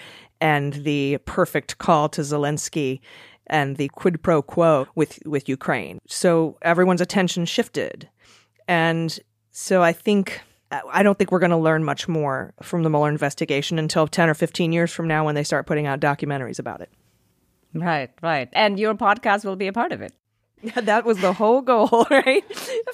and 0.42 0.74
the 0.74 1.16
perfect 1.24 1.78
call 1.78 2.10
to 2.10 2.20
Zelensky 2.20 3.00
and 3.48 3.76
the 3.76 3.88
quid 3.88 4.22
pro 4.22 4.42
quo 4.42 4.86
with, 4.94 5.18
with 5.26 5.48
Ukraine. 5.48 5.98
So 6.06 6.58
everyone's 6.62 7.00
attention 7.00 7.44
shifted. 7.44 8.08
And 8.68 9.18
so 9.50 9.82
I 9.82 9.92
think, 9.92 10.40
I 10.70 11.02
don't 11.02 11.16
think 11.16 11.30
we're 11.30 11.38
going 11.38 11.50
to 11.50 11.56
learn 11.56 11.84
much 11.84 12.08
more 12.08 12.52
from 12.62 12.82
the 12.82 12.90
Mueller 12.90 13.08
investigation 13.08 13.78
until 13.78 14.06
10 14.06 14.28
or 14.28 14.34
15 14.34 14.72
years 14.72 14.92
from 14.92 15.06
now 15.06 15.24
when 15.24 15.34
they 15.34 15.44
start 15.44 15.66
putting 15.66 15.86
out 15.86 16.00
documentaries 16.00 16.58
about 16.58 16.80
it. 16.80 16.90
Right, 17.74 18.10
right. 18.22 18.48
And 18.52 18.78
your 18.78 18.94
podcast 18.94 19.44
will 19.44 19.56
be 19.56 19.66
a 19.66 19.72
part 19.72 19.92
of 19.92 20.00
it. 20.00 20.12
Yeah, 20.62 20.80
that 20.82 21.04
was 21.04 21.20
the 21.20 21.32
whole 21.32 21.62
goal, 21.62 22.06
right? 22.10 22.44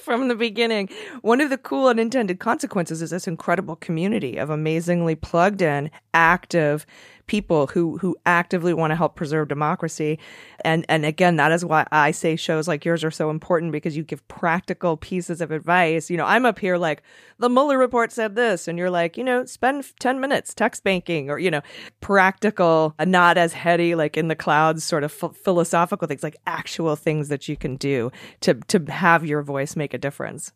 From 0.01 0.27
the 0.27 0.35
beginning. 0.35 0.89
One 1.21 1.41
of 1.41 1.49
the 1.49 1.57
cool 1.57 1.87
unintended 1.87 2.39
consequences 2.39 3.01
is 3.01 3.09
this 3.09 3.27
incredible 3.27 3.75
community 3.75 4.37
of 4.37 4.49
amazingly 4.49 5.15
plugged 5.15 5.61
in, 5.61 5.89
active, 6.13 6.85
people 7.27 7.67
who 7.67 7.97
who 7.97 8.15
actively 8.25 8.73
want 8.73 8.91
to 8.91 8.95
help 8.95 9.15
preserve 9.15 9.47
democracy. 9.47 10.19
And 10.63 10.85
and 10.89 11.05
again, 11.05 11.37
that 11.37 11.51
is 11.51 11.63
why 11.63 11.87
I 11.91 12.11
say 12.11 12.35
shows 12.35 12.67
like 12.67 12.85
yours 12.85 13.03
are 13.03 13.11
so 13.11 13.29
important 13.29 13.71
because 13.71 13.95
you 13.95 14.03
give 14.03 14.27
practical 14.27 14.97
pieces 14.97 15.41
of 15.41 15.51
advice. 15.51 16.09
You 16.09 16.17
know, 16.17 16.25
I'm 16.25 16.45
up 16.45 16.59
here 16.59 16.77
like 16.77 17.01
the 17.39 17.49
Mueller 17.49 17.77
report 17.77 18.11
said 18.11 18.35
this, 18.35 18.67
and 18.67 18.77
you're 18.77 18.89
like, 18.89 19.17
you 19.17 19.23
know, 19.23 19.45
spend 19.45 19.85
10 19.99 20.19
minutes 20.19 20.53
text 20.53 20.83
banking 20.83 21.29
or, 21.29 21.39
you 21.39 21.51
know, 21.51 21.61
practical, 22.01 22.93
uh, 22.99 23.05
not 23.05 23.37
as 23.37 23.53
heady, 23.53 23.95
like 23.95 24.17
in 24.17 24.27
the 24.27 24.35
clouds, 24.35 24.83
sort 24.83 25.03
of 25.03 25.11
philosophical 25.11 26.07
things, 26.07 26.23
like 26.23 26.37
actual 26.47 26.95
things 26.95 27.29
that 27.29 27.47
you 27.47 27.55
can 27.57 27.77
do 27.77 28.11
to 28.41 28.53
to 28.53 28.79
have 28.91 29.25
your 29.25 29.41
voice 29.41 29.75
make 29.75 29.93
a 29.93 29.97
difference. 29.97 30.51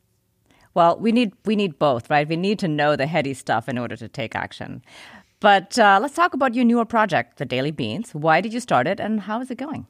Well, 0.77 0.99
we 0.99 1.11
need 1.11 1.33
we 1.43 1.55
need 1.55 1.79
both, 1.79 2.07
right? 2.07 2.29
We 2.29 2.35
need 2.35 2.59
to 2.59 2.67
know 2.67 2.95
the 2.95 3.07
heady 3.07 3.33
stuff 3.33 3.67
in 3.67 3.79
order 3.79 3.95
to 3.95 4.07
take 4.07 4.35
action. 4.35 4.83
But 5.39 5.77
uh, 5.77 5.99
let's 6.01 6.15
talk 6.15 6.33
about 6.33 6.55
your 6.55 6.65
newer 6.65 6.85
project, 6.85 7.37
the 7.37 7.45
Daily 7.45 7.71
Beans. 7.71 8.13
Why 8.13 8.41
did 8.41 8.53
you 8.53 8.59
start 8.59 8.87
it 8.87 8.99
and 8.99 9.21
how 9.21 9.39
is 9.41 9.51
it 9.51 9.57
going? 9.57 9.87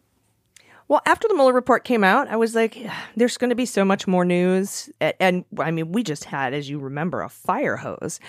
Well, 0.90 1.02
after 1.06 1.28
the 1.28 1.34
Mueller 1.34 1.54
report 1.54 1.84
came 1.84 2.04
out, 2.04 2.30
I 2.30 2.38
was 2.38 2.56
like, 2.56 2.78
there's 3.18 3.36
going 3.38 3.50
to 3.50 3.56
be 3.56 3.66
so 3.66 3.84
much 3.84 4.08
more 4.08 4.24
news. 4.24 4.90
And, 5.20 5.44
I 5.60 5.72
mean, 5.72 5.92
we 5.92 6.02
just 6.02 6.24
had, 6.24 6.54
as 6.54 6.70
you 6.70 6.80
remember, 6.80 7.22
a 7.22 7.30
fire 7.30 7.76
hose 7.76 8.22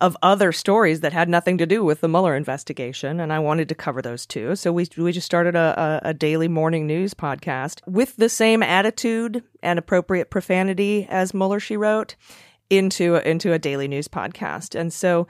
of 0.00 0.16
other 0.22 0.52
stories 0.52 1.00
that 1.00 1.12
had 1.12 1.28
nothing 1.28 1.58
to 1.58 1.66
do 1.66 1.82
with 1.84 2.00
the 2.00 2.08
Mueller 2.08 2.36
investigation. 2.36 3.18
And 3.18 3.32
I 3.32 3.40
wanted 3.40 3.68
to 3.68 3.74
cover 3.74 4.00
those 4.00 4.26
too. 4.26 4.54
So 4.54 4.72
we, 4.72 4.86
we 4.96 5.10
just 5.10 5.26
started 5.26 5.56
a, 5.56 6.00
a, 6.04 6.10
a 6.10 6.14
daily 6.14 6.46
morning 6.46 6.86
news 6.86 7.14
podcast 7.14 7.80
with 7.86 8.16
the 8.16 8.28
same 8.28 8.62
attitude 8.62 9.42
and 9.62 9.78
appropriate 9.78 10.30
profanity 10.30 11.06
as 11.10 11.34
Mueller, 11.34 11.58
she 11.58 11.76
wrote 11.76 12.14
into 12.70 13.16
into 13.28 13.52
a 13.52 13.58
daily 13.58 13.86
news 13.88 14.08
podcast. 14.08 14.78
And 14.78 14.92
so 14.92 15.26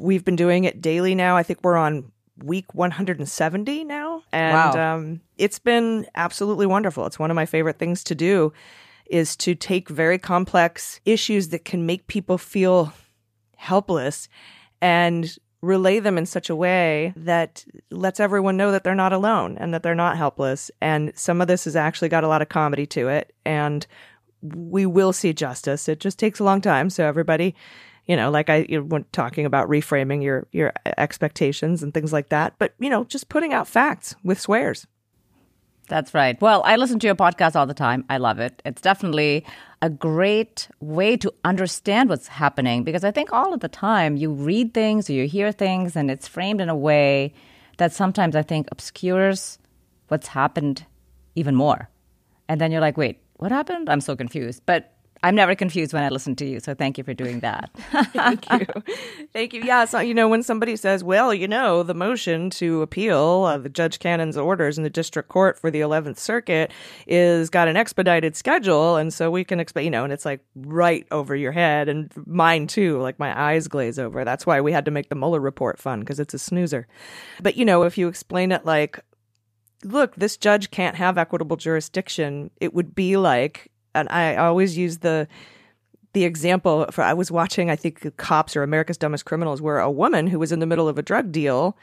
we've 0.00 0.24
been 0.24 0.36
doing 0.36 0.64
it 0.64 0.80
daily 0.80 1.14
now. 1.14 1.36
I 1.36 1.42
think 1.42 1.60
we're 1.62 1.76
on 1.76 2.10
week 2.38 2.74
170 2.74 3.84
now. 3.84 4.22
And 4.32 4.74
wow. 4.74 4.94
um, 4.94 5.20
it's 5.38 5.58
been 5.58 6.06
absolutely 6.14 6.66
wonderful. 6.66 7.06
It's 7.06 7.18
one 7.18 7.30
of 7.30 7.34
my 7.34 7.46
favorite 7.46 7.78
things 7.78 8.02
to 8.04 8.14
do 8.14 8.52
is 9.06 9.36
to 9.36 9.54
take 9.54 9.88
very 9.88 10.18
complex 10.18 11.00
issues 11.04 11.48
that 11.48 11.64
can 11.64 11.86
make 11.86 12.06
people 12.06 12.38
feel 12.38 12.92
helpless 13.56 14.28
and 14.80 15.36
relay 15.60 15.98
them 15.98 16.18
in 16.18 16.26
such 16.26 16.50
a 16.50 16.56
way 16.56 17.12
that 17.16 17.64
lets 17.90 18.20
everyone 18.20 18.56
know 18.56 18.70
that 18.70 18.84
they're 18.84 18.94
not 18.94 19.12
alone 19.12 19.56
and 19.58 19.72
that 19.72 19.82
they're 19.82 19.94
not 19.94 20.16
helpless. 20.16 20.70
And 20.80 21.12
some 21.14 21.40
of 21.40 21.48
this 21.48 21.64
has 21.64 21.76
actually 21.76 22.08
got 22.08 22.24
a 22.24 22.28
lot 22.28 22.42
of 22.42 22.48
comedy 22.48 22.86
to 22.86 23.08
it. 23.08 23.34
And 23.44 23.86
we 24.42 24.84
will 24.84 25.12
see 25.12 25.32
justice. 25.32 25.88
It 25.88 26.00
just 26.00 26.18
takes 26.18 26.38
a 26.38 26.44
long 26.44 26.60
time. 26.60 26.90
So 26.90 27.06
everybody, 27.06 27.54
you 28.06 28.16
know, 28.16 28.30
like 28.30 28.50
I 28.50 28.66
you 28.68 28.82
know, 28.82 29.04
talking 29.12 29.46
about 29.46 29.68
reframing 29.68 30.22
your 30.22 30.46
your 30.52 30.72
expectations 30.98 31.82
and 31.82 31.92
things 31.92 32.12
like 32.12 32.28
that. 32.28 32.54
But 32.58 32.74
you 32.78 32.90
know, 32.90 33.04
just 33.04 33.28
putting 33.28 33.52
out 33.52 33.68
facts 33.68 34.14
with 34.22 34.40
swears. 34.40 34.86
That's 35.88 36.14
right. 36.14 36.40
Well, 36.40 36.62
I 36.64 36.76
listen 36.76 36.98
to 37.00 37.06
your 37.06 37.14
podcast 37.14 37.56
all 37.56 37.66
the 37.66 37.74
time. 37.74 38.04
I 38.08 38.16
love 38.16 38.38
it. 38.38 38.62
It's 38.64 38.80
definitely 38.80 39.44
a 39.82 39.90
great 39.90 40.68
way 40.80 41.16
to 41.18 41.32
understand 41.44 42.08
what's 42.08 42.26
happening 42.26 42.84
because 42.84 43.04
I 43.04 43.10
think 43.10 43.32
all 43.32 43.52
of 43.52 43.60
the 43.60 43.68
time 43.68 44.16
you 44.16 44.32
read 44.32 44.72
things 44.72 45.10
or 45.10 45.12
you 45.12 45.26
hear 45.26 45.52
things 45.52 45.94
and 45.94 46.10
it's 46.10 46.26
framed 46.26 46.62
in 46.62 46.70
a 46.70 46.76
way 46.76 47.34
that 47.76 47.92
sometimes 47.92 48.34
I 48.34 48.42
think 48.42 48.68
obscures 48.72 49.58
what's 50.08 50.28
happened 50.28 50.86
even 51.34 51.54
more. 51.54 51.90
And 52.48 52.60
then 52.60 52.72
you're 52.72 52.80
like, 52.80 52.96
wait, 52.96 53.20
what 53.36 53.52
happened? 53.52 53.90
I'm 53.90 54.00
so 54.00 54.16
confused. 54.16 54.62
But 54.64 54.93
I'm 55.22 55.34
never 55.34 55.54
confused 55.54 55.94
when 55.94 56.02
I 56.02 56.10
listen 56.10 56.36
to 56.36 56.46
you. 56.46 56.60
So 56.60 56.74
thank 56.74 56.98
you 56.98 57.04
for 57.04 57.14
doing 57.14 57.40
that. 57.40 57.70
Thank 58.12 58.50
you. 58.50 58.66
Thank 59.32 59.54
you. 59.54 59.62
Yeah. 59.62 59.86
So, 59.86 60.00
you 60.00 60.12
know, 60.12 60.28
when 60.28 60.42
somebody 60.42 60.76
says, 60.76 61.02
well, 61.02 61.32
you 61.32 61.48
know, 61.48 61.82
the 61.82 61.94
motion 61.94 62.50
to 62.50 62.82
appeal 62.82 63.44
uh, 63.44 63.56
the 63.56 63.70
Judge 63.70 64.00
Cannon's 64.00 64.36
orders 64.36 64.76
in 64.76 64.84
the 64.84 64.90
district 64.90 65.30
court 65.30 65.58
for 65.58 65.70
the 65.70 65.80
11th 65.80 66.18
Circuit 66.18 66.70
is 67.06 67.48
got 67.48 67.68
an 67.68 67.76
expedited 67.76 68.36
schedule. 68.36 68.96
And 68.96 69.14
so 69.14 69.30
we 69.30 69.44
can 69.44 69.60
expect, 69.60 69.84
you 69.84 69.90
know, 69.90 70.04
and 70.04 70.12
it's 70.12 70.26
like 70.26 70.40
right 70.54 71.06
over 71.10 71.34
your 71.34 71.52
head 71.52 71.88
and 71.88 72.12
mine 72.26 72.66
too. 72.66 73.00
Like 73.00 73.18
my 73.18 73.38
eyes 73.38 73.66
glaze 73.66 73.98
over. 73.98 74.24
That's 74.24 74.44
why 74.44 74.60
we 74.60 74.72
had 74.72 74.84
to 74.84 74.90
make 74.90 75.08
the 75.08 75.14
Mueller 75.14 75.40
report 75.40 75.78
fun 75.78 76.00
because 76.00 76.20
it's 76.20 76.34
a 76.34 76.38
snoozer. 76.38 76.86
But, 77.40 77.56
you 77.56 77.64
know, 77.64 77.84
if 77.84 77.96
you 77.96 78.08
explain 78.08 78.52
it 78.52 78.66
like, 78.66 79.00
look, 79.84 80.14
this 80.16 80.36
judge 80.36 80.70
can't 80.70 80.96
have 80.96 81.16
equitable 81.16 81.56
jurisdiction, 81.56 82.50
it 82.60 82.74
would 82.74 82.94
be 82.94 83.16
like 83.16 83.70
and 83.94 84.08
I 84.10 84.36
always 84.36 84.76
use 84.76 84.98
the 84.98 85.28
the 86.12 86.24
example 86.24 86.86
for 86.90 87.02
I 87.02 87.14
was 87.14 87.30
watching 87.30 87.70
I 87.70 87.76
think 87.76 88.16
Cops 88.16 88.56
or 88.56 88.62
America's 88.62 88.98
Dumbest 88.98 89.24
Criminals 89.24 89.60
where 89.60 89.78
a 89.78 89.90
woman 89.90 90.26
who 90.28 90.38
was 90.38 90.52
in 90.52 90.60
the 90.60 90.66
middle 90.66 90.88
of 90.88 90.98
a 90.98 91.02
drug 91.02 91.32
deal 91.32 91.76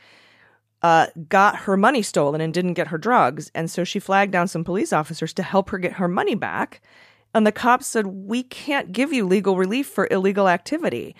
uh, 0.82 1.08
got 1.30 1.58
her 1.58 1.78
money 1.78 2.02
stolen 2.02 2.42
and 2.42 2.54
didn't 2.54 2.74
get 2.74 2.88
her 2.88 2.98
drugs, 2.98 3.52
and 3.54 3.70
so 3.70 3.84
she 3.84 4.00
flagged 4.00 4.32
down 4.32 4.48
some 4.48 4.64
police 4.64 4.92
officers 4.92 5.32
to 5.34 5.44
help 5.44 5.70
her 5.70 5.78
get 5.78 5.94
her 5.94 6.08
money 6.08 6.34
back. 6.34 6.82
And 7.34 7.46
the 7.46 7.52
cops 7.52 7.88
said, 7.88 8.08
"We 8.08 8.44
can't 8.44 8.92
give 8.92 9.14
you 9.14 9.26
legal 9.28 9.58
relief 9.58 9.88
for 9.88 10.08
illegal 10.10 10.50
activity." 10.50 11.16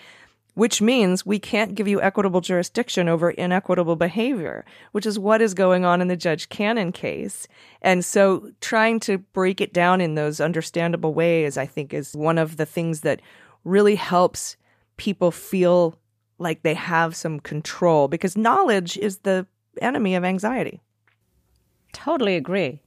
Which 0.54 0.82
means 0.82 1.24
we 1.24 1.38
can't 1.38 1.74
give 1.74 1.88
you 1.88 2.00
equitable 2.02 2.40
jurisdiction 2.40 3.08
over 3.08 3.30
inequitable 3.30 3.96
behavior, 3.96 4.64
which 4.92 5.06
is 5.06 5.18
what 5.18 5.40
is 5.40 5.54
going 5.54 5.84
on 5.84 6.00
in 6.00 6.08
the 6.08 6.16
Judge 6.16 6.48
Cannon 6.48 6.92
case. 6.92 7.48
And 7.80 8.04
so 8.04 8.50
trying 8.60 9.00
to 9.00 9.18
break 9.18 9.60
it 9.60 9.72
down 9.72 10.00
in 10.00 10.14
those 10.14 10.40
understandable 10.40 11.14
ways, 11.14 11.56
I 11.56 11.66
think, 11.66 11.94
is 11.94 12.14
one 12.14 12.38
of 12.38 12.56
the 12.56 12.66
things 12.66 13.00
that 13.00 13.20
really 13.64 13.94
helps 13.94 14.56
people 14.96 15.30
feel 15.30 15.98
like 16.38 16.62
they 16.62 16.74
have 16.74 17.16
some 17.16 17.40
control 17.40 18.08
because 18.08 18.36
knowledge 18.36 18.98
is 18.98 19.18
the 19.18 19.46
enemy 19.80 20.14
of 20.14 20.24
anxiety. 20.24 20.82
Totally 21.92 22.36
agree. 22.36 22.80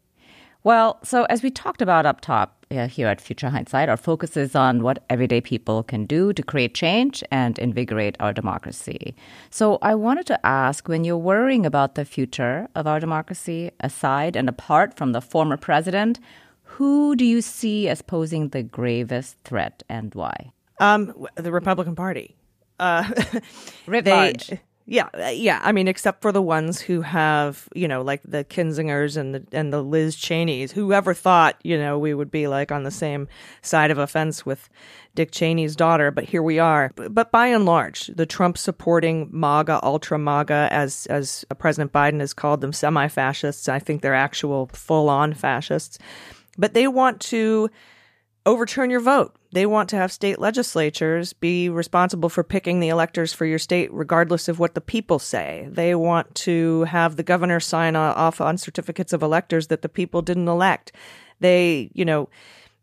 Well, 0.65 0.97
so 1.03 1.25
as 1.25 1.43
we 1.43 1.51
talked 1.51 1.83
about 1.83 2.07
up 2.07 2.21
top 2.21 2.65
uh, 2.71 2.87
here 2.87 3.07
at 3.07 3.21
Future 3.21 3.51
Hindsight, 3.51 3.87
our 3.87 3.97
focus 3.97 4.35
is 4.35 4.55
on 4.55 4.81
what 4.81 5.03
everyday 5.11 5.39
people 5.39 5.83
can 5.83 6.07
do 6.07 6.33
to 6.33 6.41
create 6.41 6.73
change 6.73 7.23
and 7.29 7.59
invigorate 7.59 8.15
our 8.19 8.33
democracy. 8.33 9.15
So 9.51 9.77
I 9.83 9.93
wanted 9.93 10.25
to 10.25 10.43
ask 10.43 10.87
when 10.87 11.03
you're 11.03 11.19
worrying 11.19 11.67
about 11.67 11.93
the 11.93 12.03
future 12.03 12.67
of 12.73 12.87
our 12.87 12.99
democracy, 12.99 13.69
aside 13.79 14.35
and 14.35 14.49
apart 14.49 14.97
from 14.97 15.11
the 15.11 15.21
former 15.21 15.55
president, 15.55 16.19
who 16.63 17.15
do 17.15 17.25
you 17.25 17.43
see 17.43 17.87
as 17.87 18.01
posing 18.01 18.49
the 18.49 18.63
gravest 18.63 19.37
threat 19.43 19.83
and 19.87 20.15
why? 20.15 20.51
Um, 20.79 21.27
the 21.35 21.51
Republican 21.51 21.95
Party. 21.95 22.37
Uh, 22.79 23.07
Writ 23.85 24.07
large. 24.07 24.53
Yeah, 24.87 25.09
uh, 25.15 25.29
yeah. 25.29 25.59
I 25.63 25.71
mean, 25.71 25.87
except 25.87 26.21
for 26.21 26.31
the 26.31 26.43
ones 26.43 26.79
who 26.79 27.01
have, 27.01 27.67
you 27.73 27.87
know, 27.87 28.03
like 28.03 28.21
the 28.23 28.43
Kinzingers 28.43 29.17
and 29.17 29.33
the 29.33 29.43
and 29.51 29.73
the 29.73 29.81
Liz 29.81 30.15
Cheneys. 30.15 30.73
Whoever 30.73 31.15
thought, 31.15 31.59
you 31.63 31.75
know, 31.75 31.97
we 31.97 32.13
would 32.13 32.29
be 32.29 32.47
like 32.47 32.71
on 32.71 32.83
the 32.83 32.91
same 32.91 33.27
side 33.63 33.89
of 33.89 33.97
a 33.97 34.05
fence 34.05 34.45
with 34.45 34.69
Dick 35.15 35.31
Cheney's 35.31 35.75
daughter, 35.75 36.11
but 36.11 36.25
here 36.25 36.43
we 36.43 36.59
are. 36.59 36.91
But 36.95 37.31
by 37.31 37.47
and 37.47 37.65
large, 37.65 38.07
the 38.07 38.27
Trump 38.27 38.59
supporting 38.59 39.27
MAGA, 39.31 39.79
ultra 39.81 40.19
MAGA, 40.19 40.67
as 40.69 41.07
as 41.07 41.45
President 41.57 41.91
Biden 41.91 42.19
has 42.19 42.33
called 42.33 42.61
them, 42.61 42.71
semi-fascists. 42.71 43.67
I 43.67 43.79
think 43.79 44.03
they're 44.03 44.13
actual 44.13 44.67
full-on 44.71 45.33
fascists. 45.33 45.97
But 46.59 46.75
they 46.75 46.87
want 46.87 47.21
to 47.21 47.71
overturn 48.45 48.91
your 48.91 48.99
vote. 48.99 49.35
They 49.55 49.65
want 49.65 49.87
to 49.91 49.95
have 49.95 50.11
state 50.11 50.37
legislatures 50.37 51.31
be 51.31 51.69
responsible 51.69 52.27
for 52.27 52.43
picking 52.43 52.81
the 52.81 52.89
electors 52.89 53.31
for 53.31 53.45
your 53.45 53.57
state, 53.57 53.87
regardless 53.93 54.49
of 54.49 54.59
what 54.59 54.75
the 54.75 54.81
people 54.81 55.17
say. 55.17 55.69
They 55.71 55.95
want 55.95 56.35
to 56.35 56.83
have 56.83 57.15
the 57.15 57.23
governor 57.23 57.61
sign 57.61 57.95
off 57.95 58.41
on 58.41 58.57
certificates 58.57 59.13
of 59.13 59.23
electors 59.23 59.67
that 59.67 59.81
the 59.81 59.87
people 59.87 60.21
didn't 60.21 60.49
elect. 60.49 60.91
They, 61.39 61.89
you 61.93 62.03
know, 62.03 62.27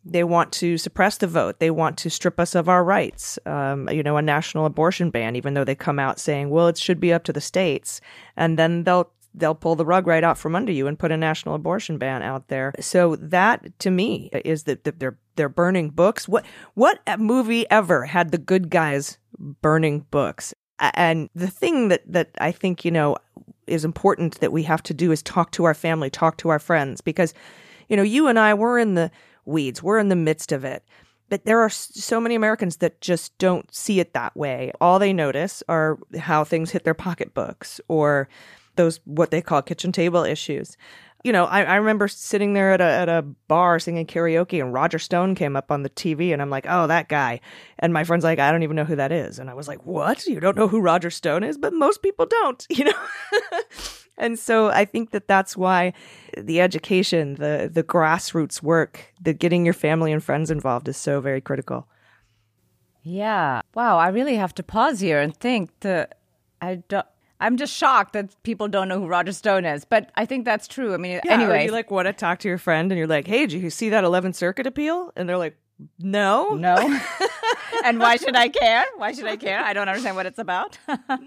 they 0.02 0.24
want 0.24 0.50
to 0.52 0.78
suppress 0.78 1.18
the 1.18 1.26
vote. 1.26 1.60
They 1.60 1.70
want 1.70 1.98
to 1.98 2.08
strip 2.08 2.40
us 2.40 2.54
of 2.54 2.70
our 2.70 2.82
rights. 2.82 3.38
Um, 3.44 3.90
you 3.90 4.02
know, 4.02 4.16
a 4.16 4.22
national 4.22 4.64
abortion 4.64 5.10
ban, 5.10 5.36
even 5.36 5.52
though 5.52 5.64
they 5.64 5.74
come 5.74 5.98
out 5.98 6.18
saying, 6.18 6.48
well, 6.48 6.68
it 6.68 6.78
should 6.78 7.00
be 7.00 7.12
up 7.12 7.24
to 7.24 7.34
the 7.34 7.40
states. 7.42 8.00
And 8.34 8.58
then 8.58 8.84
they'll 8.84 9.10
they'll 9.34 9.54
pull 9.54 9.76
the 9.76 9.84
rug 9.84 10.06
right 10.06 10.24
out 10.24 10.38
from 10.38 10.54
under 10.54 10.72
you 10.72 10.86
and 10.86 10.98
put 10.98 11.12
a 11.12 11.16
national 11.16 11.54
abortion 11.54 11.98
ban 11.98 12.22
out 12.22 12.48
there. 12.48 12.72
So 12.80 13.16
that 13.16 13.78
to 13.80 13.90
me 13.90 14.30
is 14.44 14.64
that 14.64 14.84
they're 14.84 15.18
they're 15.36 15.48
burning 15.48 15.90
books. 15.90 16.28
What 16.28 16.44
what 16.74 17.00
movie 17.18 17.68
ever 17.70 18.04
had 18.04 18.30
the 18.30 18.38
good 18.38 18.70
guys 18.70 19.18
burning 19.38 20.06
books? 20.10 20.54
And 20.78 21.28
the 21.34 21.48
thing 21.48 21.88
that 21.88 22.02
that 22.10 22.30
I 22.38 22.52
think 22.52 22.84
you 22.84 22.90
know 22.90 23.16
is 23.66 23.84
important 23.84 24.40
that 24.40 24.52
we 24.52 24.64
have 24.64 24.82
to 24.84 24.94
do 24.94 25.12
is 25.12 25.22
talk 25.22 25.52
to 25.52 25.64
our 25.64 25.74
family, 25.74 26.10
talk 26.10 26.36
to 26.38 26.48
our 26.48 26.58
friends, 26.58 27.00
because 27.00 27.32
you 27.88 27.96
know 27.96 28.02
you 28.02 28.28
and 28.28 28.38
I 28.38 28.54
we're 28.54 28.78
in 28.78 28.94
the 28.94 29.10
weeds, 29.44 29.82
we're 29.82 29.98
in 29.98 30.08
the 30.08 30.16
midst 30.16 30.52
of 30.52 30.64
it. 30.64 30.84
But 31.28 31.46
there 31.46 31.60
are 31.60 31.70
so 31.70 32.20
many 32.20 32.34
Americans 32.34 32.76
that 32.78 33.00
just 33.00 33.36
don't 33.38 33.72
see 33.74 34.00
it 34.00 34.12
that 34.12 34.36
way. 34.36 34.70
All 34.82 34.98
they 34.98 35.14
notice 35.14 35.62
are 35.66 35.98
how 36.18 36.44
things 36.44 36.70
hit 36.70 36.84
their 36.84 36.92
pocketbooks 36.92 37.80
or 37.88 38.28
those 38.76 39.00
what 39.04 39.30
they 39.30 39.42
call 39.42 39.62
kitchen 39.62 39.92
table 39.92 40.24
issues. 40.24 40.76
You 41.24 41.32
know, 41.32 41.44
I, 41.44 41.62
I 41.62 41.76
remember 41.76 42.08
sitting 42.08 42.54
there 42.54 42.72
at 42.72 42.80
a 42.80 42.84
at 42.84 43.08
a 43.08 43.22
bar 43.46 43.78
singing 43.78 44.06
karaoke 44.06 44.60
and 44.60 44.72
Roger 44.72 44.98
Stone 44.98 45.36
came 45.36 45.54
up 45.56 45.70
on 45.70 45.84
the 45.84 45.90
TV 45.90 46.32
and 46.32 46.42
I'm 46.42 46.50
like, 46.50 46.66
oh, 46.68 46.88
that 46.88 47.08
guy. 47.08 47.40
And 47.78 47.92
my 47.92 48.02
friend's 48.02 48.24
like, 48.24 48.40
I 48.40 48.50
don't 48.50 48.64
even 48.64 48.74
know 48.74 48.84
who 48.84 48.96
that 48.96 49.12
is. 49.12 49.38
And 49.38 49.48
I 49.48 49.54
was 49.54 49.68
like, 49.68 49.86
what? 49.86 50.26
You 50.26 50.40
don't 50.40 50.56
know 50.56 50.66
who 50.66 50.80
Roger 50.80 51.10
Stone 51.10 51.44
is? 51.44 51.56
But 51.58 51.74
most 51.74 52.02
people 52.02 52.26
don't, 52.26 52.66
you 52.70 52.86
know? 52.86 52.92
and 54.18 54.36
so 54.36 54.68
I 54.68 54.84
think 54.84 55.12
that 55.12 55.28
that's 55.28 55.56
why 55.56 55.92
the 56.36 56.60
education, 56.60 57.34
the 57.34 57.70
the 57.72 57.84
grassroots 57.84 58.60
work, 58.60 59.12
the 59.20 59.32
getting 59.32 59.64
your 59.64 59.74
family 59.74 60.10
and 60.10 60.24
friends 60.24 60.50
involved 60.50 60.88
is 60.88 60.96
so 60.96 61.20
very 61.20 61.40
critical. 61.40 61.86
Yeah. 63.02 63.62
Wow. 63.74 63.98
I 63.98 64.08
really 64.08 64.36
have 64.36 64.54
to 64.54 64.62
pause 64.62 65.00
here 65.00 65.20
and 65.20 65.36
think 65.36 65.70
that 65.80 66.18
I 66.60 66.76
don't. 66.88 67.06
I'm 67.42 67.56
just 67.56 67.74
shocked 67.74 68.12
that 68.12 68.40
people 68.44 68.68
don't 68.68 68.88
know 68.88 69.00
who 69.00 69.08
Roger 69.08 69.32
Stone 69.32 69.64
is, 69.64 69.84
but 69.84 70.12
I 70.16 70.24
think 70.24 70.44
that's 70.44 70.68
true. 70.68 70.94
I 70.94 70.96
mean, 70.96 71.20
yeah, 71.24 71.32
anyway, 71.32 71.64
you 71.64 71.72
like 71.72 71.90
want 71.90 72.06
to 72.06 72.12
talk 72.12 72.38
to 72.40 72.48
your 72.48 72.56
friend 72.56 72.92
and 72.92 72.96
you're 72.96 73.08
like, 73.08 73.26
"Hey, 73.26 73.46
did 73.46 73.60
you 73.60 73.68
see 73.68 73.88
that 73.88 74.04
11th 74.04 74.36
Circuit 74.36 74.64
appeal?" 74.64 75.12
And 75.16 75.28
they're 75.28 75.36
like, 75.36 75.56
"No, 75.98 76.50
no." 76.54 76.76
and 77.84 77.98
why 77.98 78.14
should 78.14 78.36
I 78.36 78.48
care? 78.48 78.84
Why 78.96 79.10
should 79.10 79.26
I 79.26 79.36
care? 79.36 79.58
I 79.58 79.72
don't 79.72 79.88
understand 79.88 80.14
what 80.14 80.26
it's 80.26 80.38
about. 80.38 80.78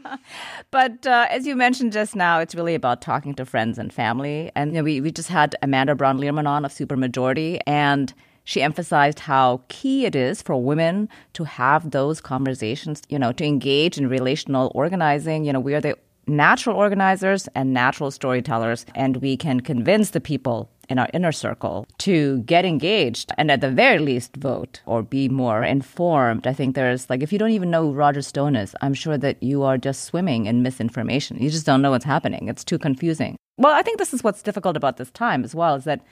but 0.71 1.05
uh, 1.05 1.27
as 1.29 1.45
you 1.45 1.53
mentioned 1.53 1.91
just 1.91 2.15
now, 2.15 2.39
it's 2.39 2.55
really 2.55 2.75
about 2.75 3.01
talking 3.01 3.35
to 3.35 3.45
friends 3.45 3.77
and 3.77 3.91
family. 3.91 4.51
And 4.55 4.71
you 4.71 4.77
know, 4.77 4.83
we 4.83 5.01
we 5.01 5.11
just 5.11 5.27
had 5.27 5.57
Amanda 5.61 5.95
Brown 5.95 6.17
Lierman 6.17 6.47
on 6.47 6.63
of 6.63 6.71
Supermajority, 6.71 7.59
and 7.67 8.13
she 8.45 8.61
emphasized 8.61 9.19
how 9.19 9.63
key 9.67 10.05
it 10.05 10.15
is 10.15 10.41
for 10.41 10.55
women 10.55 11.09
to 11.33 11.43
have 11.43 11.91
those 11.91 12.21
conversations, 12.21 13.01
you 13.09 13.19
know, 13.19 13.33
to 13.33 13.43
engage 13.43 13.97
in 13.97 14.07
relational 14.07 14.71
organizing. 14.75 15.43
You 15.43 15.51
know, 15.51 15.59
we 15.59 15.73
are 15.73 15.81
the 15.81 15.97
natural 16.27 16.75
organizers 16.75 17.47
and 17.55 17.73
natural 17.73 18.11
storytellers, 18.11 18.85
and 18.95 19.17
we 19.17 19.37
can 19.37 19.59
convince 19.61 20.11
the 20.11 20.21
people 20.21 20.69
in 20.89 20.99
our 20.99 21.09
inner 21.13 21.31
circle 21.31 21.87
to 21.97 22.39
get 22.43 22.65
engaged 22.65 23.31
and 23.37 23.49
at 23.49 23.61
the 23.61 23.71
very 23.71 23.99
least 23.99 24.35
vote 24.35 24.81
or 24.85 25.01
be 25.01 25.27
more 25.27 25.63
informed. 25.63 26.45
I 26.45 26.53
think 26.53 26.75
there's 26.75 27.09
like, 27.09 27.23
if 27.23 27.33
you 27.33 27.39
don't 27.39 27.51
even 27.51 27.71
know 27.71 27.83
who 27.83 27.93
Roger 27.93 28.21
Stone 28.21 28.55
is, 28.55 28.75
I'm 28.81 28.93
sure 28.93 29.17
that 29.17 29.41
you 29.41 29.63
are 29.63 29.77
just 29.77 30.03
swimming 30.03 30.45
in 30.45 30.61
misinformation. 30.61 31.37
You 31.41 31.49
just 31.49 31.65
don't 31.65 31.81
know 31.81 31.91
what's 31.91 32.05
happening. 32.05 32.47
It's 32.47 32.63
too 32.63 32.77
confusing. 32.77 33.35
Well, 33.57 33.73
I 33.73 33.81
think 33.81 33.97
this 33.97 34.13
is 34.13 34.23
what's 34.23 34.43
difficult 34.43 34.77
about 34.77 34.97
this 34.97 35.11
time 35.11 35.43
as 35.43 35.55
well 35.55 35.75
is 35.75 35.85
that 35.85 36.05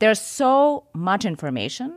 there's 0.00 0.20
so 0.20 0.84
much 0.92 1.24
information. 1.24 1.94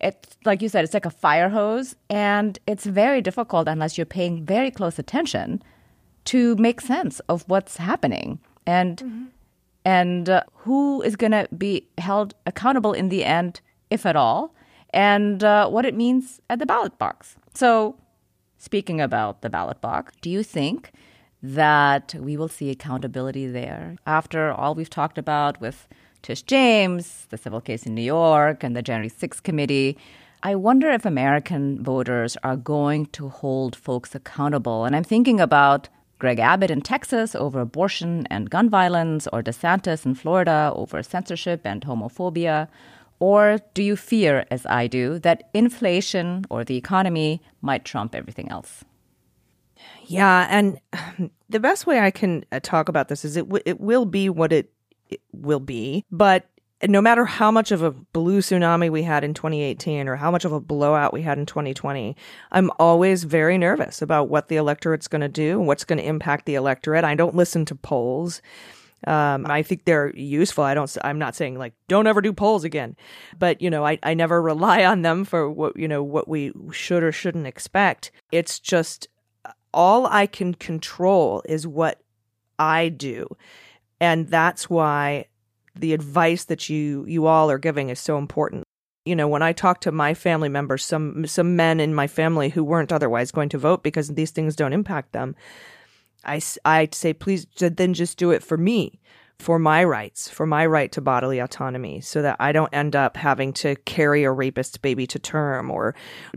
It's 0.00 0.36
like 0.44 0.60
you 0.60 0.68
said, 0.68 0.84
it's 0.84 0.94
like 0.94 1.06
a 1.06 1.10
fire 1.10 1.48
hose, 1.48 1.94
and 2.10 2.58
it's 2.66 2.84
very 2.84 3.20
difficult 3.22 3.68
unless 3.68 3.96
you're 3.96 4.04
paying 4.04 4.44
very 4.44 4.70
close 4.70 4.98
attention 4.98 5.62
to 6.26 6.56
make 6.56 6.80
sense 6.80 7.20
of 7.28 7.44
what's 7.46 7.76
happening 7.76 8.38
and 8.66 8.98
mm-hmm. 8.98 9.24
and 9.84 10.28
uh, 10.28 10.42
who 10.54 11.02
is 11.02 11.16
going 11.16 11.32
to 11.32 11.46
be 11.56 11.86
held 11.98 12.34
accountable 12.46 12.92
in 12.92 13.08
the 13.08 13.24
end, 13.24 13.60
if 13.90 14.06
at 14.06 14.16
all, 14.16 14.54
and 14.90 15.44
uh, 15.44 15.68
what 15.68 15.84
it 15.84 15.94
means 15.94 16.40
at 16.48 16.58
the 16.58 16.66
ballot 16.66 16.96
box. 16.98 17.36
So, 17.54 17.96
speaking 18.58 19.00
about 19.00 19.42
the 19.42 19.50
ballot 19.50 19.80
box, 19.80 20.14
do 20.20 20.30
you 20.30 20.42
think 20.42 20.92
that 21.42 22.14
we 22.18 22.38
will 22.38 22.48
see 22.48 22.70
accountability 22.70 23.46
there 23.46 23.96
after 24.06 24.50
all 24.50 24.74
we've 24.74 24.88
talked 24.88 25.18
about 25.18 25.60
with 25.60 25.86
Tish 26.22 26.40
James, 26.42 27.26
the 27.28 27.36
civil 27.36 27.60
case 27.60 27.84
in 27.84 27.94
New 27.94 28.02
York, 28.02 28.64
and 28.64 28.74
the 28.74 28.80
January 28.80 29.10
6th 29.10 29.42
committee? 29.42 29.98
I 30.42 30.54
wonder 30.54 30.90
if 30.90 31.04
American 31.04 31.82
voters 31.82 32.36
are 32.42 32.56
going 32.56 33.06
to 33.06 33.28
hold 33.28 33.74
folks 33.74 34.14
accountable. 34.14 34.84
And 34.84 34.94
I'm 34.94 35.04
thinking 35.04 35.40
about 35.40 35.88
Greg 36.24 36.38
Abbott 36.38 36.70
in 36.70 36.80
Texas 36.80 37.34
over 37.34 37.60
abortion 37.60 38.26
and 38.30 38.48
gun 38.48 38.70
violence, 38.70 39.28
or 39.30 39.42
DeSantis 39.42 40.06
in 40.06 40.14
Florida 40.14 40.72
over 40.74 41.02
censorship 41.02 41.60
and 41.66 41.82
homophobia, 41.82 42.68
Or 43.20 43.58
do 43.74 43.82
you 43.82 43.94
fear, 43.96 44.46
as 44.50 44.64
I 44.66 44.86
do, 44.86 45.18
that 45.20 45.50
inflation 45.52 46.46
or 46.48 46.64
the 46.64 46.76
economy 46.76 47.42
might 47.60 47.84
trump 47.84 48.14
everything 48.14 48.48
else? 48.50 48.84
Yeah, 50.06 50.46
and 50.50 50.80
the 51.50 51.60
best 51.60 51.86
way 51.86 52.00
I 52.00 52.10
can 52.10 52.44
uh, 52.52 52.60
talk 52.60 52.88
about 52.88 53.08
this 53.08 53.24
is 53.24 53.36
it 53.36 53.46
w- 53.46 53.62
it 53.66 53.80
will 53.80 54.06
be 54.06 54.30
what 54.30 54.52
it, 54.52 54.72
it 55.10 55.20
will 55.32 55.60
be, 55.60 56.04
but 56.10 56.48
no 56.88 57.00
matter 57.00 57.24
how 57.24 57.50
much 57.50 57.72
of 57.72 57.82
a 57.82 57.90
blue 57.90 58.40
tsunami 58.40 58.90
we 58.90 59.02
had 59.02 59.24
in 59.24 59.34
2018 59.34 60.08
or 60.08 60.16
how 60.16 60.30
much 60.30 60.44
of 60.44 60.52
a 60.52 60.60
blowout 60.60 61.12
we 61.12 61.22
had 61.22 61.38
in 61.38 61.46
2020, 61.46 62.16
I'm 62.52 62.70
always 62.78 63.24
very 63.24 63.58
nervous 63.58 64.02
about 64.02 64.28
what 64.28 64.48
the 64.48 64.56
electorate's 64.56 65.08
going 65.08 65.22
to 65.22 65.28
do, 65.28 65.58
and 65.58 65.66
what's 65.66 65.84
going 65.84 65.98
to 65.98 66.06
impact 66.06 66.46
the 66.46 66.54
electorate. 66.54 67.04
I 67.04 67.14
don't 67.14 67.34
listen 67.34 67.64
to 67.66 67.74
polls. 67.74 68.42
Um, 69.06 69.46
I 69.46 69.62
think 69.62 69.84
they're 69.84 70.14
useful. 70.16 70.64
I 70.64 70.74
don't. 70.74 70.94
I'm 71.04 71.18
not 71.18 71.36
saying 71.36 71.58
like 71.58 71.74
don't 71.88 72.06
ever 72.06 72.20
do 72.20 72.32
polls 72.32 72.64
again, 72.64 72.96
but 73.38 73.60
you 73.60 73.68
know, 73.70 73.84
I 73.84 73.98
I 74.02 74.14
never 74.14 74.40
rely 74.52 74.84
on 74.84 75.02
them 75.02 75.24
for 75.24 75.50
what 75.50 75.76
you 75.76 75.88
know 75.88 76.02
what 76.02 76.28
we 76.28 76.52
should 76.72 77.02
or 77.02 77.12
shouldn't 77.12 77.46
expect. 77.46 78.10
It's 78.32 78.58
just 78.58 79.08
all 79.72 80.06
I 80.06 80.26
can 80.26 80.54
control 80.54 81.42
is 81.46 81.66
what 81.66 82.00
I 82.58 82.88
do, 82.88 83.28
and 84.00 84.28
that's 84.28 84.70
why 84.70 85.26
the 85.74 85.92
advice 85.92 86.44
that 86.44 86.68
you 86.68 87.04
you 87.06 87.26
all 87.26 87.50
are 87.50 87.58
giving 87.58 87.88
is 87.90 88.00
so 88.00 88.18
important. 88.18 88.64
You 89.04 89.14
know, 89.14 89.28
when 89.28 89.42
I 89.42 89.52
talk 89.52 89.80
to 89.82 89.92
my 89.92 90.14
family 90.14 90.48
members, 90.48 90.84
some 90.84 91.26
some 91.26 91.56
men 91.56 91.80
in 91.80 91.94
my 91.94 92.06
family 92.06 92.48
who 92.48 92.64
weren't 92.64 92.92
otherwise 92.92 93.30
going 93.30 93.48
to 93.50 93.58
vote 93.58 93.82
because 93.82 94.08
these 94.08 94.30
things 94.30 94.56
don't 94.56 94.72
impact 94.72 95.12
them, 95.12 95.34
I, 96.24 96.40
I 96.64 96.88
say, 96.92 97.12
please, 97.12 97.46
then 97.58 97.94
just 97.94 98.18
do 98.18 98.30
it 98.30 98.42
for 98.42 98.56
me, 98.56 99.00
for 99.38 99.58
my 99.58 99.84
rights, 99.84 100.28
for 100.28 100.46
my 100.46 100.64
right 100.64 100.90
to 100.92 101.00
bodily 101.00 101.38
autonomy, 101.38 102.00
so 102.00 102.22
that 102.22 102.36
I 102.38 102.52
don't 102.52 102.72
end 102.72 102.94
up 102.94 103.16
having 103.16 103.52
to 103.54 103.76
carry 103.84 104.24
a 104.24 104.30
rapist 104.30 104.80
baby 104.80 105.06
to 105.08 105.18
term 105.18 105.70
or 105.70 105.94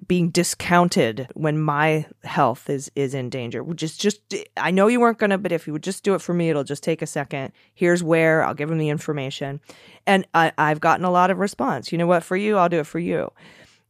being 0.07 0.29
discounted 0.29 1.27
when 1.33 1.59
my 1.59 2.05
health 2.23 2.69
is 2.69 2.91
is 2.95 3.13
in 3.13 3.29
danger. 3.29 3.63
Just, 3.75 4.01
just, 4.01 4.21
I 4.57 4.71
know 4.71 4.87
you 4.87 4.99
weren't 4.99 5.19
gonna, 5.19 5.37
but 5.37 5.51
if 5.51 5.67
you 5.67 5.73
would 5.73 5.83
just 5.83 6.03
do 6.03 6.15
it 6.15 6.21
for 6.21 6.33
me, 6.33 6.49
it'll 6.49 6.63
just 6.63 6.83
take 6.83 7.01
a 7.01 7.07
second. 7.07 7.53
Here's 7.73 8.03
where 8.03 8.43
I'll 8.43 8.53
give 8.53 8.69
them 8.69 8.79
the 8.79 8.89
information, 8.89 9.61
and 10.05 10.27
I, 10.33 10.51
I've 10.57 10.79
gotten 10.79 11.05
a 11.05 11.11
lot 11.11 11.31
of 11.31 11.39
response. 11.39 11.91
You 11.91 11.97
know 11.97 12.07
what? 12.07 12.23
For 12.23 12.35
you, 12.35 12.57
I'll 12.57 12.69
do 12.69 12.79
it 12.79 12.87
for 12.87 12.99
you, 12.99 13.31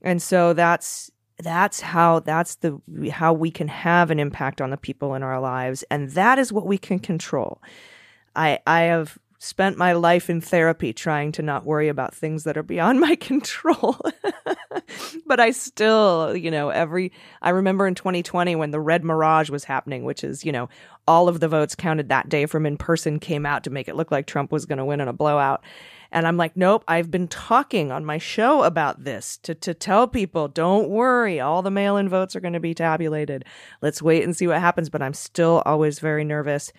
and 0.02 0.22
so 0.22 0.54
that's 0.54 1.12
that's 1.40 1.82
how 1.82 2.20
that's 2.20 2.56
the 2.56 2.82
how 3.12 3.32
we 3.32 3.52
can 3.52 3.68
have 3.68 4.12
an 4.12 4.20
impact 4.20 4.60
on 4.62 4.70
the 4.72 4.78
people 4.78 5.14
in 5.14 5.22
our 5.22 5.40
lives 5.40 5.84
and 5.92 6.10
that 6.12 6.40
is 6.40 6.52
what 6.52 6.66
we 6.66 6.78
can 6.78 6.98
control 6.98 7.62
i 8.38 8.60
i 8.66 8.82
have 8.82 9.18
spent 9.40 9.78
my 9.78 9.94
life 9.94 10.30
in 10.30 10.42
therapy 10.42 10.92
trying 10.92 11.32
to 11.32 11.44
not 11.44 11.66
worry 11.66 11.90
about 11.90 12.16
things 12.16 12.44
that 12.44 12.58
are 12.58 12.64
beyond 12.64 13.00
my 13.08 13.16
control 13.16 13.98
but 15.26 15.40
i 15.40 15.52
still 15.52 16.36
you 16.36 16.50
know 16.50 16.70
every 16.70 17.12
i 17.42 17.50
remember 17.50 17.86
in 17.86 17.96
2020 17.96 18.56
when 18.56 18.72
the 18.72 18.80
red 18.80 19.04
mirage 19.04 19.50
was 19.50 19.66
happening 19.66 20.04
which 20.04 20.24
is 20.24 20.46
you 20.46 20.52
know 20.52 20.70
all 21.08 21.28
of 21.28 21.40
the 21.40 21.48
votes 21.48 21.76
counted 21.76 22.10
that 22.10 22.30
day 22.30 22.46
from 22.46 22.66
in 22.66 22.78
person 22.78 23.20
came 23.20 23.46
out 23.46 23.64
to 23.64 23.70
make 23.70 23.88
it 23.88 23.96
look 23.96 24.12
like 24.12 24.26
trump 24.26 24.52
was 24.52 24.66
going 24.66 24.80
to 24.80 24.86
win 24.86 25.02
in 25.02 25.08
a 25.08 25.14
blowout 25.14 25.64
and 26.12 26.26
I'm 26.26 26.38
like, 26.38 26.56
nope, 26.56 26.84
I've 26.88 27.12
been 27.12 27.28
talking 27.28 27.92
on 27.92 28.06
my 28.06 28.18
show 28.18 28.64
about 28.64 29.04
this 29.04 29.38
to, 29.40 29.54
to 29.56 29.74
tell 29.74 30.08
people, 30.08 30.48
don't 30.48 30.90
worry, 30.90 31.40
all 31.40 31.62
the 31.62 31.72
mail 31.72 31.98
in 31.98 32.08
votes 32.08 32.36
are 32.36 32.40
going 32.40 32.54
to 32.54 32.60
be 32.60 32.74
tabulated. 32.74 33.44
Let's 33.82 34.02
wait 34.02 34.24
and 34.24 34.36
see 34.36 34.48
what 34.48 34.60
happens. 34.60 34.90
But 34.90 35.02
I'm 35.02 35.14
still 35.14 35.62
always 35.66 36.00
very 36.00 36.24
nervous. 36.24 36.72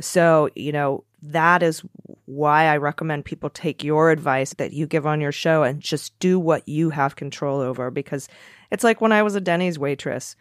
So, 0.00 0.50
you 0.54 0.72
know, 0.72 1.04
that 1.22 1.62
is 1.62 1.82
why 2.24 2.64
I 2.66 2.76
recommend 2.76 3.24
people 3.24 3.50
take 3.50 3.84
your 3.84 4.10
advice 4.10 4.54
that 4.54 4.72
you 4.72 4.86
give 4.86 5.06
on 5.06 5.20
your 5.20 5.32
show 5.32 5.62
and 5.62 5.80
just 5.80 6.18
do 6.18 6.38
what 6.38 6.66
you 6.68 6.90
have 6.90 7.16
control 7.16 7.60
over 7.60 7.90
because 7.90 8.28
it's 8.70 8.84
like 8.84 9.00
when 9.00 9.12
I 9.12 9.22
was 9.22 9.34
a 9.34 9.40
Denny's 9.40 9.78
waitress. 9.78 10.36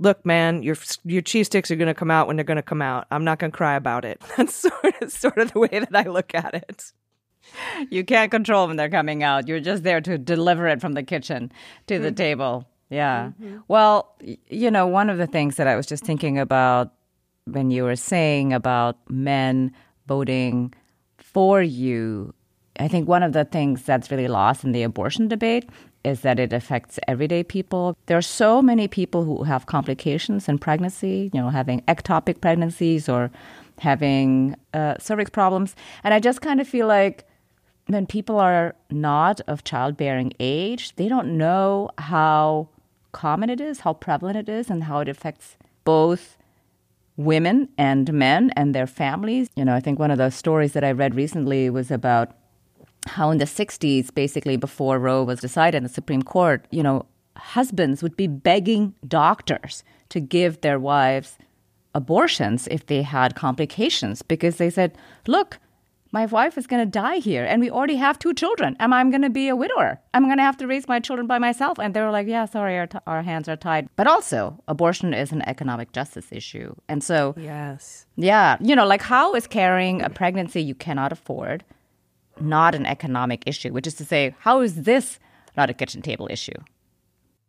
Look, 0.00 0.24
man, 0.24 0.62
your 0.62 0.76
your 1.04 1.22
cheese 1.22 1.48
sticks 1.48 1.72
are 1.72 1.76
going 1.76 1.88
to 1.88 1.94
come 1.94 2.10
out 2.10 2.28
when 2.28 2.36
they're 2.36 2.44
going 2.44 2.56
to 2.56 2.62
come 2.62 2.82
out. 2.82 3.08
I'm 3.10 3.24
not 3.24 3.40
going 3.40 3.50
to 3.50 3.56
cry 3.56 3.74
about 3.74 4.04
it. 4.04 4.22
That's 4.36 4.54
sort 4.54 5.02
of 5.02 5.10
sort 5.10 5.38
of 5.38 5.52
the 5.52 5.58
way 5.58 5.68
that 5.72 5.88
I 5.92 6.08
look 6.08 6.34
at 6.34 6.54
it 6.54 6.92
you 7.90 8.04
can't 8.04 8.30
control 8.30 8.66
when 8.66 8.76
they're 8.76 8.88
coming 8.88 9.22
out. 9.22 9.48
You're 9.48 9.60
just 9.60 9.82
there 9.82 10.00
to 10.00 10.18
deliver 10.18 10.66
it 10.68 10.80
from 10.80 10.92
the 10.92 11.02
kitchen 11.02 11.52
to 11.86 11.94
mm-hmm. 11.94 12.02
the 12.02 12.12
table. 12.12 12.68
Yeah. 12.90 13.32
Mm-hmm. 13.40 13.58
Well, 13.68 14.14
you 14.48 14.70
know, 14.70 14.86
one 14.86 15.10
of 15.10 15.18
the 15.18 15.26
things 15.26 15.56
that 15.56 15.66
I 15.66 15.76
was 15.76 15.86
just 15.86 16.04
thinking 16.04 16.38
about 16.38 16.92
when 17.52 17.70
you 17.70 17.84
were 17.84 17.96
saying 17.96 18.52
about 18.52 18.96
men 19.10 19.72
voting 20.06 20.72
for 21.18 21.62
you, 21.62 22.34
I 22.78 22.88
think 22.88 23.08
one 23.08 23.22
of 23.22 23.32
the 23.32 23.44
things 23.44 23.82
that's 23.82 24.10
really 24.10 24.28
lost 24.28 24.64
in 24.64 24.72
the 24.72 24.82
abortion 24.82 25.28
debate 25.28 25.68
is 26.04 26.20
that 26.20 26.38
it 26.38 26.52
affects 26.52 26.98
everyday 27.08 27.42
people. 27.42 27.96
There 28.06 28.16
are 28.16 28.22
so 28.22 28.62
many 28.62 28.88
people 28.88 29.24
who 29.24 29.42
have 29.42 29.66
complications 29.66 30.48
in 30.48 30.58
pregnancy, 30.58 31.30
you 31.32 31.40
know, 31.40 31.50
having 31.50 31.80
ectopic 31.82 32.40
pregnancies 32.40 33.08
or 33.08 33.30
having 33.78 34.54
uh, 34.74 34.94
cervix 34.98 35.30
problems. 35.30 35.74
And 36.04 36.14
I 36.14 36.20
just 36.20 36.40
kind 36.40 36.60
of 36.60 36.68
feel 36.68 36.86
like 36.86 37.26
when 37.86 38.06
people 38.06 38.38
are 38.38 38.74
not 38.90 39.40
of 39.46 39.64
childbearing 39.64 40.32
age, 40.38 40.94
they 40.96 41.08
don't 41.08 41.36
know 41.36 41.90
how 41.98 42.68
common 43.12 43.50
it 43.50 43.60
is, 43.60 43.80
how 43.80 43.94
prevalent 43.94 44.36
it 44.36 44.48
is, 44.48 44.70
and 44.70 44.84
how 44.84 45.00
it 45.00 45.08
affects 45.08 45.56
both 45.84 46.37
women 47.18 47.68
and 47.76 48.10
men 48.12 48.50
and 48.56 48.74
their 48.74 48.86
families. 48.86 49.50
You 49.56 49.64
know, 49.64 49.74
I 49.74 49.80
think 49.80 49.98
one 49.98 50.10
of 50.10 50.18
the 50.18 50.30
stories 50.30 50.72
that 50.72 50.84
I 50.84 50.92
read 50.92 51.14
recently 51.14 51.68
was 51.68 51.90
about 51.90 52.34
how 53.06 53.30
in 53.30 53.38
the 53.38 53.44
60s, 53.44 54.14
basically 54.14 54.56
before 54.56 54.98
Roe 54.98 55.24
was 55.24 55.40
decided 55.40 55.78
in 55.78 55.82
the 55.82 55.88
Supreme 55.88 56.22
Court, 56.22 56.64
you 56.70 56.82
know, 56.82 57.04
husbands 57.36 58.02
would 58.02 58.16
be 58.16 58.26
begging 58.26 58.94
doctors 59.06 59.84
to 60.08 60.20
give 60.20 60.60
their 60.60 60.78
wives 60.78 61.36
abortions 61.94 62.68
if 62.70 62.86
they 62.86 63.02
had 63.02 63.34
complications 63.34 64.22
because 64.22 64.56
they 64.56 64.70
said, 64.70 64.96
look, 65.26 65.58
my 66.10 66.26
wife 66.26 66.56
is 66.56 66.66
going 66.66 66.84
to 66.84 66.90
die 66.90 67.18
here 67.18 67.44
and 67.44 67.60
we 67.60 67.70
already 67.70 67.96
have 67.96 68.18
two 68.18 68.34
children. 68.34 68.76
Am 68.80 68.92
i 68.92 69.02
going 69.04 69.22
to 69.22 69.30
be 69.30 69.48
a 69.48 69.56
widower? 69.56 70.00
I'm 70.14 70.24
going 70.24 70.38
to 70.38 70.42
have 70.42 70.56
to 70.58 70.66
raise 70.66 70.88
my 70.88 71.00
children 71.00 71.26
by 71.26 71.38
myself? 71.38 71.78
And 71.78 71.94
they 71.94 72.00
were 72.00 72.10
like 72.10 72.26
yeah 72.26 72.46
sorry 72.46 72.78
our, 72.78 72.86
t- 72.86 72.98
our 73.06 73.22
hands 73.22 73.48
are 73.48 73.56
tied. 73.56 73.88
But 73.96 74.06
also 74.06 74.62
abortion 74.68 75.14
is 75.14 75.32
an 75.32 75.42
economic 75.42 75.92
justice 75.92 76.28
issue 76.30 76.74
and 76.88 77.02
so 77.02 77.34
yes. 77.36 78.06
Yeah 78.16 78.56
you 78.60 78.74
know 78.74 78.86
like 78.86 79.02
how 79.02 79.34
is 79.34 79.46
carrying 79.46 80.02
a 80.02 80.10
pregnancy 80.10 80.62
you 80.62 80.74
cannot 80.74 81.12
afford 81.12 81.64
not 82.40 82.74
an 82.74 82.86
economic 82.86 83.42
issue? 83.46 83.72
Which 83.72 83.86
is 83.86 83.94
to 83.94 84.04
say 84.04 84.34
how 84.40 84.60
is 84.60 84.82
this 84.82 85.18
not 85.56 85.70
a 85.70 85.74
kitchen 85.74 86.02
table 86.02 86.28
issue 86.30 86.58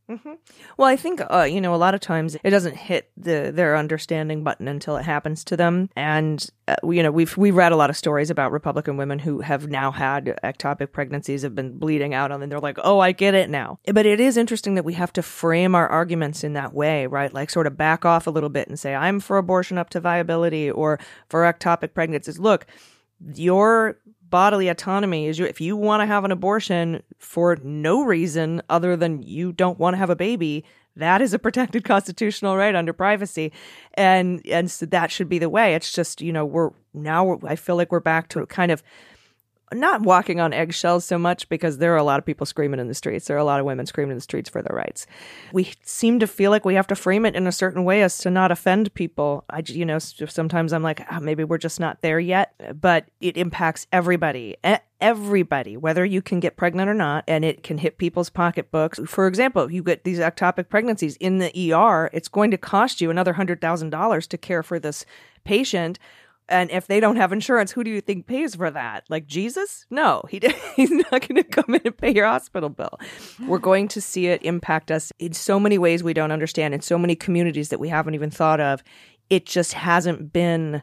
Mm-hmm. 0.09 0.33
Well, 0.77 0.87
I 0.87 0.95
think 0.95 1.21
uh, 1.29 1.43
you 1.43 1.61
know 1.61 1.75
a 1.75 1.77
lot 1.77 1.93
of 1.93 2.01
times 2.01 2.35
it 2.43 2.49
doesn't 2.49 2.75
hit 2.75 3.11
the 3.15 3.51
their 3.53 3.77
understanding 3.77 4.43
button 4.43 4.67
until 4.67 4.97
it 4.97 5.03
happens 5.03 5.43
to 5.45 5.55
them, 5.55 5.89
and 5.95 6.49
uh, 6.67 6.75
you 6.83 7.03
know 7.03 7.11
we've 7.11 7.37
we 7.37 7.51
read 7.51 7.71
a 7.71 7.75
lot 7.75 7.91
of 7.91 7.97
stories 7.97 8.31
about 8.31 8.51
Republican 8.51 8.97
women 8.97 9.19
who 9.19 9.41
have 9.41 9.67
now 9.67 9.91
had 9.91 10.39
ectopic 10.43 10.91
pregnancies, 10.93 11.43
have 11.43 11.53
been 11.53 11.77
bleeding 11.77 12.15
out, 12.15 12.31
and 12.31 12.51
they're 12.51 12.59
like, 12.59 12.79
"Oh, 12.83 12.99
I 12.99 13.11
get 13.11 13.35
it 13.35 13.51
now." 13.51 13.77
But 13.85 14.07
it 14.07 14.19
is 14.19 14.35
interesting 14.35 14.73
that 14.75 14.85
we 14.85 14.93
have 14.93 15.13
to 15.13 15.21
frame 15.21 15.75
our 15.75 15.87
arguments 15.87 16.43
in 16.43 16.53
that 16.53 16.73
way, 16.73 17.05
right? 17.05 17.31
Like 17.31 17.51
sort 17.51 17.67
of 17.67 17.77
back 17.77 18.03
off 18.03 18.25
a 18.25 18.31
little 18.31 18.49
bit 18.49 18.67
and 18.67 18.79
say, 18.79 18.95
"I'm 18.95 19.19
for 19.19 19.37
abortion 19.37 19.77
up 19.77 19.91
to 19.91 19.99
viability," 19.99 20.71
or 20.71 20.99
for 21.29 21.41
ectopic 21.41 21.93
pregnancies. 21.93 22.39
Look, 22.39 22.65
your 23.35 23.99
bodily 24.29 24.67
autonomy 24.67 25.27
is 25.27 25.39
you 25.39 25.45
if 25.45 25.59
you 25.59 25.75
want 25.75 26.01
to 26.01 26.05
have 26.05 26.23
an 26.23 26.31
abortion 26.31 27.01
for 27.17 27.57
no 27.63 28.03
reason 28.03 28.61
other 28.69 28.95
than 28.95 29.23
you 29.23 29.51
don't 29.51 29.79
want 29.79 29.93
to 29.93 29.97
have 29.97 30.09
a 30.09 30.15
baby 30.15 30.63
that 30.95 31.21
is 31.21 31.33
a 31.33 31.39
protected 31.39 31.83
constitutional 31.85 32.57
right 32.57 32.75
under 32.75 32.93
privacy. 32.93 33.51
And 33.95 34.45
and 34.45 34.69
so 34.69 34.85
that 34.87 35.11
should 35.11 35.29
be 35.29 35.39
the 35.39 35.49
way. 35.49 35.73
It's 35.73 35.91
just 35.91 36.21
you 36.21 36.31
know 36.31 36.45
we're 36.45 36.71
now 36.93 37.23
we're, 37.23 37.37
i 37.43 37.55
feel 37.55 37.75
like 37.75 37.91
we're 37.91 37.99
back 37.99 38.29
to 38.29 38.45
kind 38.47 38.71
of 38.71 38.83
not 39.73 40.01
walking 40.01 40.39
on 40.39 40.53
eggshells 40.53 41.05
so 41.05 41.17
much 41.17 41.47
because 41.49 41.77
there 41.77 41.93
are 41.93 41.97
a 41.97 42.03
lot 42.03 42.19
of 42.19 42.25
people 42.25 42.45
screaming 42.45 42.79
in 42.79 42.87
the 42.87 42.93
streets. 42.93 43.27
There 43.27 43.35
are 43.37 43.39
a 43.39 43.43
lot 43.43 43.59
of 43.59 43.65
women 43.65 43.85
screaming 43.85 44.11
in 44.11 44.17
the 44.17 44.21
streets 44.21 44.49
for 44.49 44.61
their 44.61 44.75
rights. 44.75 45.05
We 45.53 45.73
seem 45.83 46.19
to 46.19 46.27
feel 46.27 46.51
like 46.51 46.65
we 46.65 46.75
have 46.75 46.87
to 46.87 46.95
frame 46.95 47.25
it 47.25 47.35
in 47.35 47.47
a 47.47 47.51
certain 47.51 47.83
way 47.83 48.01
as 48.01 48.17
to 48.19 48.29
not 48.29 48.51
offend 48.51 48.93
people. 48.93 49.45
I, 49.49 49.63
you 49.65 49.85
know, 49.85 49.99
sometimes 49.99 50.73
I'm 50.73 50.83
like, 50.83 51.05
oh, 51.11 51.19
maybe 51.19 51.43
we're 51.43 51.57
just 51.57 51.79
not 51.79 52.01
there 52.01 52.19
yet, 52.19 52.53
but 52.79 53.05
it 53.21 53.37
impacts 53.37 53.87
everybody. 53.91 54.55
Everybody, 55.01 55.77
whether 55.77 56.03
you 56.03 56.21
can 56.21 56.39
get 56.41 56.57
pregnant 56.57 56.89
or 56.89 56.93
not, 56.93 57.23
and 57.25 57.45
it 57.45 57.63
can 57.63 57.77
hit 57.77 57.97
people's 57.97 58.29
pocketbooks. 58.29 58.99
For 59.05 59.27
example, 59.27 59.71
you 59.71 59.81
get 59.81 60.03
these 60.03 60.19
ectopic 60.19 60.67
pregnancies 60.67 61.15
in 61.17 61.37
the 61.37 61.73
ER, 61.73 62.09
it's 62.11 62.27
going 62.27 62.51
to 62.51 62.57
cost 62.57 62.99
you 62.99 63.09
another 63.09 63.35
$100,000 63.35 64.27
to 64.27 64.37
care 64.37 64.61
for 64.61 64.77
this 64.77 65.05
patient 65.45 65.99
and 66.49 66.69
if 66.71 66.87
they 66.87 66.99
don't 66.99 67.15
have 67.15 67.31
insurance, 67.31 67.71
who 67.71 67.83
do 67.83 67.91
you 67.91 68.01
think 68.01 68.27
pays 68.27 68.55
for 68.55 68.69
that? 68.71 69.05
Like 69.09 69.27
Jesus? 69.27 69.85
No, 69.89 70.23
he 70.29 70.41
he's 70.75 70.91
not 70.91 71.11
going 71.11 71.35
to 71.35 71.43
come 71.43 71.75
in 71.75 71.81
and 71.85 71.97
pay 71.97 72.13
your 72.13 72.25
hospital 72.25 72.69
bill. 72.69 72.99
We're 73.47 73.59
going 73.59 73.87
to 73.89 74.01
see 74.01 74.27
it 74.27 74.43
impact 74.43 74.91
us 74.91 75.11
in 75.19 75.33
so 75.33 75.59
many 75.59 75.77
ways 75.77 76.03
we 76.03 76.13
don't 76.13 76.31
understand, 76.31 76.73
in 76.73 76.81
so 76.81 76.97
many 76.97 77.15
communities 77.15 77.69
that 77.69 77.79
we 77.79 77.89
haven't 77.89 78.15
even 78.15 78.31
thought 78.31 78.59
of. 78.59 78.83
It 79.29 79.45
just 79.45 79.73
hasn't 79.73 80.33
been 80.33 80.81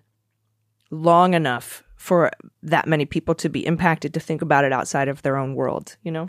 long 0.91 1.35
enough 1.35 1.83
for 1.97 2.31
that 2.63 2.87
many 2.87 3.05
people 3.05 3.35
to 3.35 3.49
be 3.49 3.67
impacted 3.67 4.15
to 4.15 4.21
think 4.21 4.41
about 4.43 4.65
it 4.65 4.73
outside 4.73 5.09
of 5.09 5.23
their 5.23 5.37
own 5.37 5.55
world, 5.55 5.97
you 6.03 6.13
know? 6.13 6.29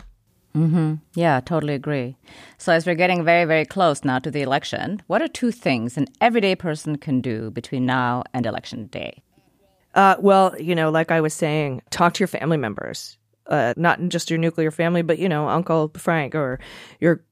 Mm-hmm. 0.56 0.94
Yeah, 1.14 1.40
totally 1.40 1.74
agree. 1.74 2.16
So, 2.56 2.72
as 2.72 2.86
we're 2.86 2.94
getting 2.94 3.24
very, 3.24 3.44
very 3.44 3.64
close 3.64 4.02
now 4.02 4.18
to 4.18 4.30
the 4.30 4.42
election, 4.42 5.02
what 5.06 5.22
are 5.22 5.28
two 5.28 5.52
things 5.52 5.96
an 5.96 6.06
everyday 6.20 6.56
person 6.56 6.96
can 6.96 7.20
do 7.20 7.50
between 7.50 7.86
now 7.86 8.24
and 8.34 8.46
election 8.46 8.86
day? 8.86 9.22
Uh, 9.98 10.14
well, 10.20 10.54
you 10.60 10.76
know, 10.76 10.90
like 10.90 11.10
I 11.10 11.20
was 11.20 11.34
saying, 11.34 11.82
talk 11.90 12.14
to 12.14 12.20
your 12.20 12.28
family 12.28 12.56
members, 12.56 13.18
uh, 13.48 13.74
not 13.76 13.98
just 14.06 14.30
your 14.30 14.38
nuclear 14.38 14.70
family, 14.70 15.02
but, 15.02 15.18
you 15.18 15.28
know, 15.28 15.48
Uncle 15.48 15.90
Frank 15.96 16.36
or 16.36 16.60
your 17.00 17.24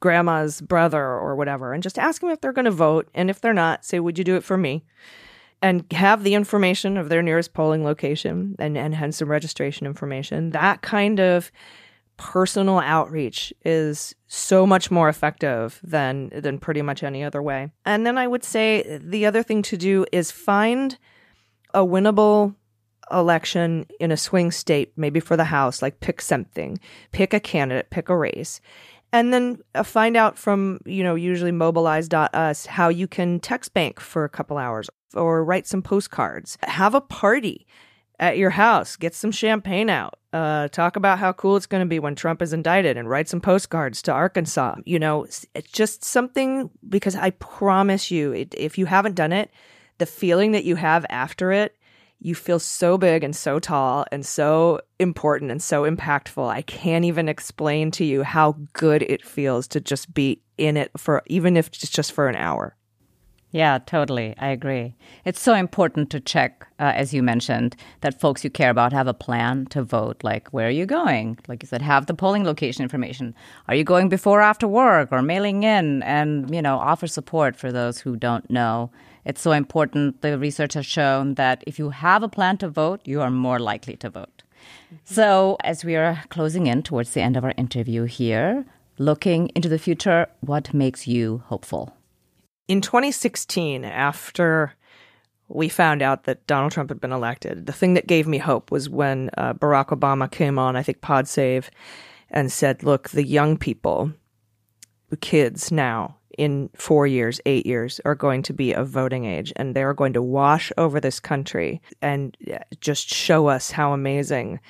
grandma's 0.00 0.60
brother 0.60 1.02
or 1.02 1.34
whatever, 1.34 1.72
and 1.72 1.82
just 1.82 1.98
ask 1.98 2.20
them 2.20 2.28
if 2.28 2.42
they're 2.42 2.52
going 2.52 2.66
to 2.66 2.70
vote. 2.70 3.08
And 3.14 3.30
if 3.30 3.40
they're 3.40 3.54
not, 3.54 3.86
say, 3.86 4.00
Would 4.00 4.18
you 4.18 4.24
do 4.24 4.36
it 4.36 4.44
for 4.44 4.58
me? 4.58 4.84
And 5.62 5.90
have 5.92 6.24
the 6.24 6.34
information 6.34 6.98
of 6.98 7.08
their 7.08 7.22
nearest 7.22 7.54
polling 7.54 7.84
location 7.84 8.54
and, 8.58 8.76
and 8.76 8.94
hence 8.94 9.16
some 9.16 9.30
registration 9.30 9.86
information. 9.86 10.50
That 10.50 10.82
kind 10.82 11.20
of 11.20 11.50
personal 12.18 12.80
outreach 12.80 13.50
is 13.64 14.14
so 14.26 14.66
much 14.66 14.90
more 14.90 15.08
effective 15.08 15.80
than 15.82 16.28
than 16.34 16.58
pretty 16.58 16.82
much 16.82 17.02
any 17.02 17.24
other 17.24 17.40
way. 17.42 17.70
And 17.86 18.06
then 18.06 18.18
I 18.18 18.26
would 18.26 18.44
say 18.44 18.98
the 19.02 19.24
other 19.24 19.42
thing 19.42 19.62
to 19.62 19.78
do 19.78 20.04
is 20.12 20.30
find 20.30 20.98
a 21.74 21.80
winnable 21.80 22.54
election 23.10 23.86
in 24.00 24.10
a 24.10 24.16
swing 24.16 24.50
state, 24.50 24.92
maybe 24.96 25.20
for 25.20 25.36
the 25.36 25.44
House, 25.44 25.82
like 25.82 26.00
pick 26.00 26.22
something, 26.22 26.78
pick 27.12 27.34
a 27.34 27.40
candidate, 27.40 27.90
pick 27.90 28.08
a 28.08 28.16
race. 28.16 28.60
And 29.12 29.32
then 29.32 29.58
uh, 29.74 29.82
find 29.82 30.16
out 30.16 30.38
from, 30.38 30.80
you 30.86 31.04
know, 31.04 31.14
usually 31.14 31.52
mobilize.us 31.52 32.66
how 32.66 32.88
you 32.88 33.06
can 33.06 33.38
text 33.38 33.74
bank 33.74 34.00
for 34.00 34.24
a 34.24 34.28
couple 34.28 34.56
hours 34.56 34.88
or 35.14 35.44
write 35.44 35.66
some 35.66 35.82
postcards. 35.82 36.58
Have 36.62 36.94
a 36.94 37.00
party 37.00 37.66
at 38.18 38.38
your 38.38 38.50
house, 38.50 38.96
get 38.96 39.14
some 39.14 39.30
champagne 39.30 39.90
out, 39.90 40.18
uh, 40.32 40.68
talk 40.68 40.96
about 40.96 41.18
how 41.18 41.32
cool 41.32 41.56
it's 41.56 41.66
going 41.66 41.82
to 41.82 41.88
be 41.88 41.98
when 41.98 42.14
Trump 42.14 42.40
is 42.42 42.52
indicted, 42.52 42.96
and 42.96 43.08
write 43.08 43.28
some 43.28 43.40
postcards 43.40 44.02
to 44.02 44.12
Arkansas. 44.12 44.76
You 44.84 44.98
know, 44.98 45.24
it's 45.24 45.46
just 45.72 46.04
something 46.04 46.70
because 46.88 47.16
I 47.16 47.30
promise 47.30 48.10
you, 48.10 48.32
it, 48.32 48.54
if 48.56 48.78
you 48.78 48.86
haven't 48.86 49.14
done 49.14 49.32
it, 49.32 49.50
the 49.98 50.06
feeling 50.06 50.52
that 50.52 50.64
you 50.64 50.76
have 50.76 51.06
after 51.08 51.52
it, 51.52 51.76
you 52.20 52.34
feel 52.34 52.58
so 52.58 52.96
big 52.96 53.22
and 53.22 53.36
so 53.36 53.58
tall 53.58 54.06
and 54.10 54.24
so 54.24 54.80
important 54.98 55.50
and 55.50 55.62
so 55.62 55.82
impactful. 55.82 56.48
I 56.48 56.62
can't 56.62 57.04
even 57.04 57.28
explain 57.28 57.90
to 57.92 58.04
you 58.04 58.22
how 58.22 58.56
good 58.72 59.02
it 59.02 59.24
feels 59.24 59.68
to 59.68 59.80
just 59.80 60.14
be 60.14 60.40
in 60.56 60.76
it 60.76 60.90
for 60.96 61.22
even 61.26 61.56
if 61.56 61.68
it's 61.68 61.90
just 61.90 62.12
for 62.12 62.28
an 62.28 62.36
hour. 62.36 62.76
Yeah, 63.54 63.78
totally. 63.78 64.34
I 64.38 64.48
agree. 64.48 64.96
It's 65.24 65.40
so 65.40 65.54
important 65.54 66.10
to 66.10 66.18
check, 66.18 66.66
uh, 66.80 66.90
as 66.96 67.14
you 67.14 67.22
mentioned, 67.22 67.76
that 68.00 68.20
folks 68.20 68.42
you 68.42 68.50
care 68.50 68.70
about 68.70 68.92
have 68.92 69.06
a 69.06 69.14
plan 69.14 69.66
to 69.66 69.84
vote. 69.84 70.24
Like, 70.24 70.48
where 70.48 70.66
are 70.66 70.70
you 70.70 70.86
going? 70.86 71.38
Like 71.46 71.62
you 71.62 71.68
said, 71.68 71.80
have 71.80 72.06
the 72.06 72.14
polling 72.14 72.42
location 72.42 72.82
information. 72.82 73.32
Are 73.68 73.76
you 73.76 73.84
going 73.84 74.08
before 74.08 74.40
or 74.40 74.42
after 74.42 74.66
work 74.66 75.10
or 75.12 75.22
mailing 75.22 75.62
in? 75.62 76.02
And, 76.02 76.52
you 76.52 76.60
know, 76.60 76.78
offer 76.78 77.06
support 77.06 77.54
for 77.54 77.70
those 77.70 78.00
who 78.00 78.16
don't 78.16 78.50
know. 78.50 78.90
It's 79.24 79.40
so 79.40 79.52
important. 79.52 80.20
The 80.20 80.38
research 80.38 80.74
has 80.74 80.86
shown 80.86 81.34
that 81.34 81.64
if 81.66 81.78
you 81.78 81.90
have 81.90 82.22
a 82.22 82.28
plan 82.28 82.58
to 82.58 82.68
vote, 82.68 83.00
you 83.04 83.20
are 83.20 83.30
more 83.30 83.58
likely 83.58 83.96
to 83.96 84.10
vote. 84.10 84.42
Mm-hmm. 84.44 84.96
So, 85.04 85.56
as 85.64 85.84
we 85.84 85.96
are 85.96 86.22
closing 86.28 86.66
in 86.66 86.82
towards 86.82 87.10
the 87.12 87.22
end 87.22 87.36
of 87.36 87.44
our 87.44 87.54
interview 87.56 88.04
here, 88.04 88.64
looking 88.98 89.50
into 89.54 89.68
the 89.68 89.78
future, 89.78 90.26
what 90.40 90.74
makes 90.74 91.06
you 91.06 91.42
hopeful? 91.46 91.96
In 92.68 92.80
2016, 92.80 93.84
after 93.84 94.74
we 95.48 95.68
found 95.68 96.02
out 96.02 96.24
that 96.24 96.46
Donald 96.46 96.72
Trump 96.72 96.90
had 96.90 97.00
been 97.00 97.12
elected, 97.12 97.66
the 97.66 97.72
thing 97.72 97.94
that 97.94 98.06
gave 98.06 98.26
me 98.26 98.38
hope 98.38 98.70
was 98.70 98.88
when 98.88 99.30
uh, 99.36 99.54
Barack 99.54 99.88
Obama 99.88 100.30
came 100.30 100.58
on, 100.58 100.76
I 100.76 100.82
think 100.82 101.00
Pod 101.00 101.28
Save, 101.28 101.70
and 102.30 102.50
said, 102.50 102.82
look, 102.82 103.10
the 103.10 103.24
young 103.24 103.56
people, 103.56 104.12
the 105.10 105.16
kids 105.16 105.70
now, 105.70 106.16
in 106.38 106.70
four 106.74 107.06
years, 107.06 107.40
eight 107.46 107.66
years, 107.66 108.00
are 108.04 108.14
going 108.14 108.42
to 108.42 108.52
be 108.52 108.72
of 108.72 108.88
voting 108.88 109.24
age, 109.24 109.52
and 109.56 109.74
they 109.74 109.82
are 109.82 109.94
going 109.94 110.12
to 110.14 110.22
wash 110.22 110.72
over 110.76 111.00
this 111.00 111.20
country 111.20 111.80
and 112.00 112.36
just 112.80 113.08
show 113.08 113.46
us 113.48 113.70
how 113.70 113.92
amazing 113.92 114.60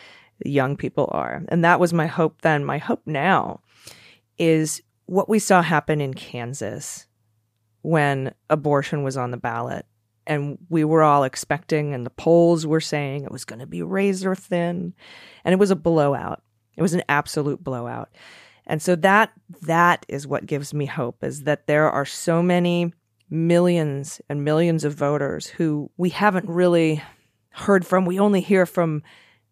young 0.44 0.77
people 0.77 1.09
are. 1.12 1.44
And 1.48 1.64
that 1.64 1.81
was 1.81 1.92
my 1.92 2.07
hope 2.07 2.42
then. 2.42 2.64
My 2.64 2.79
hope 2.79 3.03
now 3.07 3.61
is 4.38 4.83
what 5.07 5.29
we 5.29 5.38
saw 5.38 5.62
happen 5.62 6.00
in 6.00 6.14
Kansas 6.14 7.07
when 7.83 8.35
abortion 8.50 9.03
was 9.03 9.16
on 9.16 9.31
the 9.31 9.37
ballot. 9.37 9.87
And 10.27 10.57
we 10.70 10.85
were 10.85 11.03
all 11.03 11.24
expecting, 11.24 11.92
and 11.92 12.07
the 12.07 12.11
polls 12.11 12.66
were 12.66 12.81
saying 12.81 13.24
it 13.24 13.31
was 13.31 13.44
going 13.44 13.59
to 13.59 13.66
be 13.66 13.83
razor 13.83 14.35
thin. 14.35 14.94
And 15.44 15.53
it 15.53 15.59
was 15.59 15.70
a 15.70 15.77
blowout. 15.77 16.42
It 16.77 16.83
was 16.83 16.94
an 16.94 17.03
absolute 17.09 17.62
blowout. 17.62 18.09
And 18.66 18.81
so 18.81 18.96
that 18.96 19.33
that 19.62 20.07
is 20.09 20.27
what 20.27 20.46
gives 20.46 20.72
me 20.72 20.87
hope 20.87 21.22
is 21.22 21.42
that 21.42 21.66
there 21.66 21.90
are 21.90 22.07
so 22.07 22.42
many 22.42 22.92
millions 23.31 24.20
and 24.29 24.44
millions 24.44 24.85
of 24.85 24.94
voters 24.94 25.46
who 25.46 25.90
we 25.96 26.11
haven't 26.11 26.48
really 26.48 27.03
heard 27.50 27.87
from. 27.87 28.05
We 28.05 28.18
only 28.18 28.40
hear 28.40 28.66
from, 28.66 29.03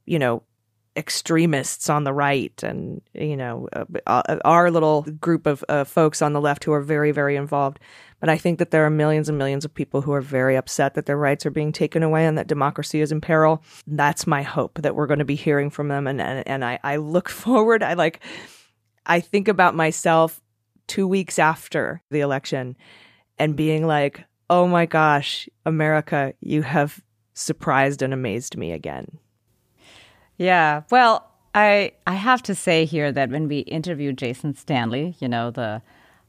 you 0.07 0.19
know, 0.19 0.43
extremists 0.95 1.89
on 1.89 2.05
the 2.05 2.13
right 2.13 2.63
and 2.63 3.01
you 3.15 3.35
know 3.35 3.67
uh, 3.73 3.85
uh, 4.07 4.37
our 4.45 4.71
little 4.71 5.03
group 5.03 5.47
of 5.47 5.65
uh, 5.71 5.85
folks 5.85 6.21
on 6.21 6.35
the 6.35 6.41
left 6.41 6.65
who 6.65 6.73
are 6.73 6.83
very 6.83 7.13
very 7.13 7.35
involved. 7.35 7.79
But 8.21 8.29
i 8.29 8.37
think 8.37 8.59
that 8.59 8.73
there 8.73 8.85
are 8.85 8.91
millions 8.91 9.31
and 9.31 9.39
millions 9.39 9.65
of 9.65 9.73
people 9.73 10.03
who 10.03 10.13
are 10.13 10.21
very 10.21 10.55
upset 10.55 10.93
that 10.95 11.07
their 11.07 11.17
rights 11.17 11.47
are 11.47 11.51
being 11.51 11.73
taken 11.73 12.03
away 12.03 12.27
and 12.27 12.37
that 12.37 12.47
democracy 12.47 13.01
is 13.01 13.11
in 13.11 13.23
peril. 13.23 13.63
That's 13.87 14.27
my 14.27 14.43
hope 14.43 14.83
that 14.83 14.95
we're 14.95 15.07
going 15.07 15.19
to 15.19 15.25
be 15.25 15.35
hearing 15.35 15.71
from 15.71 15.89
them. 15.89 16.07
And 16.07 16.21
and, 16.21 16.47
and 16.47 16.63
I, 16.63 16.79
I 16.85 16.97
look 16.97 17.29
forward 17.43 17.83
i 17.83 17.95
like 17.95 18.21
i 19.07 19.21
think 19.21 19.49
about 19.49 19.75
myself 19.75 20.41
two 20.87 21.07
weeks 21.07 21.39
after 21.39 22.03
the 22.11 22.21
election 22.21 22.77
and 23.39 23.55
mm. 23.55 23.57
being 23.57 23.87
like 23.87 24.25
oh 24.51 24.67
my 24.67 24.87
gosh 24.87 25.49
america 25.67 26.35
you 26.41 26.63
have 26.63 27.03
surprised 27.35 28.03
and 28.03 28.13
amazed 28.13 28.57
me 28.57 28.73
again 28.73 29.19
yeah. 30.43 30.83
Well, 30.91 31.31
I 31.55 31.93
I 32.07 32.15
have 32.15 32.43
to 32.45 32.55
say 32.55 32.85
here 32.85 33.13
that 33.13 33.31
when 33.31 33.49
we 33.49 33.61
interviewed 33.61 34.19
Jason 34.19 34.55
Stanley, 34.55 35.15
you 35.21 35.29
know, 35.29 35.51
the 35.51 35.83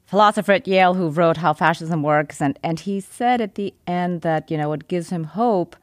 philosopher 0.05 0.51
at 0.51 0.67
Yale 0.67 0.93
who 0.93 1.09
wrote 1.09 1.37
How 1.37 1.53
Fascism 1.53 2.03
Works, 2.03 2.41
and, 2.41 2.59
and 2.61 2.79
he 2.79 2.99
said 2.99 3.41
at 3.41 3.55
the 3.55 3.73
end 3.87 4.21
that, 4.21 4.51
you 4.51 4.57
know, 4.57 4.69
what 4.69 4.87
gives 4.87 5.09
him 5.09 5.23
hope 5.23 5.75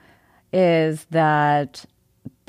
is 0.53 1.07
that 1.11 1.85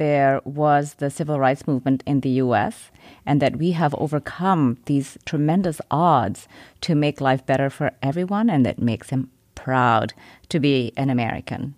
there 0.02 0.42
was 0.46 0.96
the 0.96 1.12
civil 1.12 1.40
rights 1.40 1.68
movement 1.68 2.02
in 2.08 2.22
the 2.22 2.42
US 2.46 2.90
and 3.24 3.40
that 3.40 3.58
we 3.58 3.74
have 3.74 3.94
overcome 4.00 4.80
these 4.88 5.16
tremendous 5.26 5.80
odds 5.92 6.48
to 6.82 6.96
make 6.96 7.22
life 7.22 7.46
better 7.46 7.70
for 7.70 7.92
everyone, 8.02 8.50
and 8.50 8.66
that 8.66 8.82
makes 8.82 9.12
him 9.12 9.30
proud 9.54 10.12
to 10.50 10.60
be 10.60 10.92
an 10.98 11.12
American. 11.12 11.76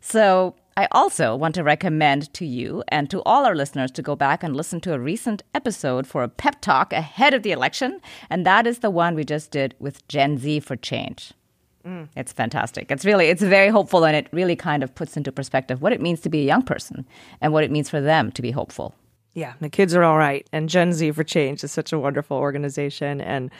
So 0.00 0.54
I 0.74 0.88
also 0.90 1.36
want 1.36 1.54
to 1.56 1.62
recommend 1.62 2.32
to 2.32 2.46
you 2.46 2.82
and 2.88 3.10
to 3.10 3.22
all 3.24 3.44
our 3.44 3.54
listeners 3.54 3.90
to 3.90 4.00
go 4.00 4.16
back 4.16 4.42
and 4.42 4.56
listen 4.56 4.80
to 4.80 4.94
a 4.94 4.98
recent 4.98 5.42
episode 5.54 6.06
for 6.06 6.22
a 6.22 6.30
pep 6.30 6.62
talk 6.62 6.94
ahead 6.94 7.34
of 7.34 7.42
the 7.42 7.52
election, 7.52 8.00
and 8.30 8.46
that 8.46 8.66
is 8.66 8.78
the 8.78 8.88
one 8.88 9.14
we 9.14 9.22
just 9.22 9.50
did 9.50 9.74
with 9.78 10.08
Gen 10.08 10.38
Z 10.38 10.60
for 10.60 10.76
Change. 10.76 11.34
Mm. 11.86 12.08
It's 12.16 12.32
fantastic. 12.32 12.90
It's 12.90 13.04
really, 13.04 13.26
it's 13.26 13.42
very 13.42 13.68
hopeful, 13.68 14.04
and 14.04 14.16
it 14.16 14.28
really 14.32 14.56
kind 14.56 14.82
of 14.82 14.94
puts 14.94 15.16
into 15.16 15.30
perspective 15.30 15.82
what 15.82 15.92
it 15.92 16.00
means 16.00 16.20
to 16.20 16.30
be 16.30 16.40
a 16.40 16.44
young 16.44 16.62
person 16.62 17.06
and 17.40 17.52
what 17.52 17.64
it 17.64 17.70
means 17.70 17.90
for 17.90 18.00
them 18.00 18.32
to 18.32 18.42
be 18.42 18.50
hopeful. 18.50 18.94
Yeah, 19.34 19.54
the 19.60 19.68
kids 19.68 19.94
are 19.96 20.04
all 20.04 20.16
right, 20.16 20.48
and 20.52 20.68
Gen 20.68 20.92
Z 20.92 21.10
for 21.10 21.24
Change 21.24 21.64
is 21.64 21.72
such 21.72 21.92
a 21.92 21.98
wonderful 21.98 22.36
organization, 22.36 23.20
and 23.20 23.50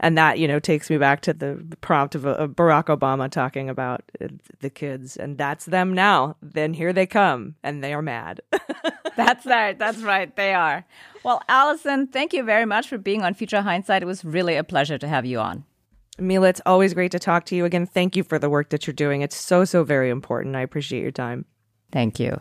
and 0.00 0.18
that 0.18 0.40
you 0.40 0.48
know 0.48 0.58
takes 0.58 0.90
me 0.90 0.98
back 0.98 1.20
to 1.22 1.32
the 1.32 1.64
prompt 1.80 2.16
of, 2.16 2.26
of 2.26 2.50
Barack 2.50 2.86
Obama 2.86 3.30
talking 3.30 3.70
about 3.70 4.02
uh, 4.20 4.26
the 4.58 4.70
kids, 4.70 5.16
and 5.16 5.38
that's 5.38 5.66
them 5.66 5.94
now. 5.94 6.36
Then 6.42 6.74
here 6.74 6.92
they 6.92 7.06
come, 7.06 7.54
and 7.62 7.82
they 7.82 7.94
are 7.94 8.02
mad. 8.02 8.40
that's 9.16 9.46
right. 9.46 9.78
That's 9.78 9.98
right. 9.98 10.34
They 10.34 10.52
are. 10.52 10.84
Well, 11.22 11.42
Allison, 11.48 12.08
thank 12.08 12.32
you 12.32 12.42
very 12.42 12.66
much 12.66 12.88
for 12.88 12.98
being 12.98 13.22
on 13.22 13.34
Future 13.34 13.62
Hindsight. 13.62 14.02
It 14.02 14.06
was 14.06 14.24
really 14.24 14.56
a 14.56 14.64
pleasure 14.64 14.98
to 14.98 15.06
have 15.06 15.24
you 15.24 15.38
on. 15.38 15.64
Mila, 16.20 16.48
it's 16.48 16.60
always 16.66 16.94
great 16.94 17.12
to 17.12 17.18
talk 17.18 17.44
to 17.46 17.56
you 17.56 17.64
again. 17.64 17.86
Thank 17.86 18.16
you 18.16 18.22
for 18.22 18.38
the 18.38 18.50
work 18.50 18.70
that 18.70 18.86
you're 18.86 18.94
doing. 18.94 19.22
It's 19.22 19.36
so 19.36 19.64
so 19.64 19.84
very 19.84 20.10
important. 20.10 20.56
I 20.56 20.60
appreciate 20.60 21.02
your 21.02 21.10
time. 21.10 21.44
Thank 21.92 22.20
you, 22.20 22.40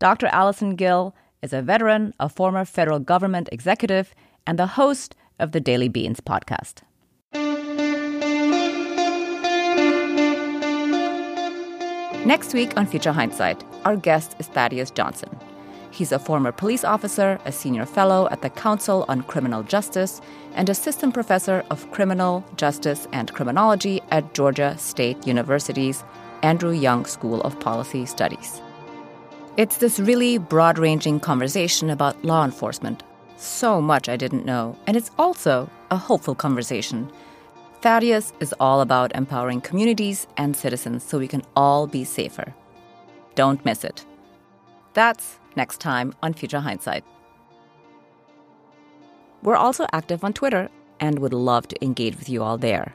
Dr. 0.00 0.26
Allison 0.26 0.74
Gill 0.74 1.14
is 1.42 1.52
a 1.52 1.62
veteran, 1.62 2.12
a 2.20 2.28
former 2.28 2.64
federal 2.64 2.98
government 2.98 3.48
executive, 3.52 4.14
and 4.46 4.58
the 4.58 4.66
host 4.66 5.14
of 5.38 5.52
the 5.52 5.60
Daily 5.60 5.88
Beans 5.88 6.20
podcast. 6.20 6.82
Next 12.24 12.54
week 12.54 12.76
on 12.76 12.86
Future 12.86 13.12
Hindsight, 13.12 13.64
our 13.84 13.96
guest 13.96 14.36
is 14.38 14.46
Thaddeus 14.46 14.92
Johnson. 14.92 15.28
He's 15.92 16.10
a 16.10 16.18
former 16.18 16.52
police 16.52 16.84
officer, 16.84 17.38
a 17.44 17.52
senior 17.52 17.84
fellow 17.84 18.26
at 18.30 18.40
the 18.40 18.48
Council 18.48 19.04
on 19.08 19.20
Criminal 19.24 19.62
Justice, 19.62 20.22
and 20.54 20.70
assistant 20.70 21.12
professor 21.12 21.62
of 21.70 21.90
criminal 21.90 22.42
justice 22.56 23.06
and 23.12 23.30
criminology 23.34 24.00
at 24.10 24.32
Georgia 24.32 24.74
State 24.78 25.26
University's 25.26 26.02
Andrew 26.42 26.72
Young 26.72 27.04
School 27.04 27.42
of 27.42 27.60
Policy 27.60 28.06
Studies. 28.06 28.62
It's 29.58 29.76
this 29.76 30.00
really 30.00 30.38
broad 30.38 30.78
ranging 30.78 31.20
conversation 31.20 31.90
about 31.90 32.24
law 32.24 32.42
enforcement. 32.42 33.02
So 33.36 33.82
much 33.82 34.08
I 34.08 34.16
didn't 34.16 34.46
know, 34.46 34.78
and 34.86 34.96
it's 34.96 35.10
also 35.18 35.68
a 35.90 35.98
hopeful 35.98 36.34
conversation. 36.34 37.12
Thaddeus 37.82 38.32
is 38.40 38.54
all 38.58 38.80
about 38.80 39.14
empowering 39.14 39.60
communities 39.60 40.26
and 40.38 40.56
citizens 40.56 41.04
so 41.04 41.18
we 41.18 41.28
can 41.28 41.42
all 41.54 41.86
be 41.86 42.04
safer. 42.04 42.54
Don't 43.34 43.62
miss 43.66 43.84
it. 43.84 44.06
That's 44.94 45.38
next 45.56 45.80
time 45.80 46.14
on 46.22 46.34
Future 46.34 46.60
Hindsight. 46.60 47.04
We're 49.42 49.56
also 49.56 49.86
active 49.92 50.24
on 50.24 50.32
Twitter 50.32 50.68
and 51.00 51.18
would 51.18 51.32
love 51.32 51.66
to 51.68 51.84
engage 51.84 52.16
with 52.16 52.28
you 52.28 52.42
all 52.42 52.58
there. 52.58 52.94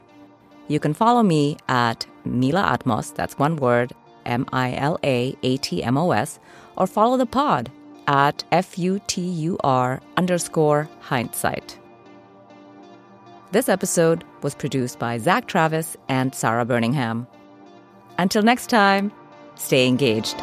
You 0.68 0.80
can 0.80 0.94
follow 0.94 1.22
me 1.22 1.56
at 1.68 2.06
Mila 2.24 2.62
Atmos, 2.62 3.14
that's 3.14 3.38
one 3.38 3.56
word, 3.56 3.92
M 4.26 4.46
I 4.52 4.74
L 4.74 4.98
A 5.04 5.36
A 5.42 5.56
T 5.58 5.82
M 5.82 5.96
O 5.96 6.10
S, 6.10 6.38
or 6.76 6.86
follow 6.86 7.16
the 7.16 7.26
pod 7.26 7.70
at 8.06 8.44
F 8.52 8.78
U 8.78 9.00
T 9.06 9.20
U 9.20 9.58
R 9.64 10.00
underscore 10.16 10.88
hindsight. 11.00 11.78
This 13.50 13.68
episode 13.68 14.24
was 14.42 14.54
produced 14.54 14.98
by 14.98 15.16
Zack 15.18 15.46
Travis 15.46 15.96
and 16.08 16.34
Sara 16.34 16.66
Burningham. 16.66 17.26
Until 18.18 18.42
next 18.42 18.68
time, 18.68 19.10
stay 19.54 19.86
engaged. 19.86 20.42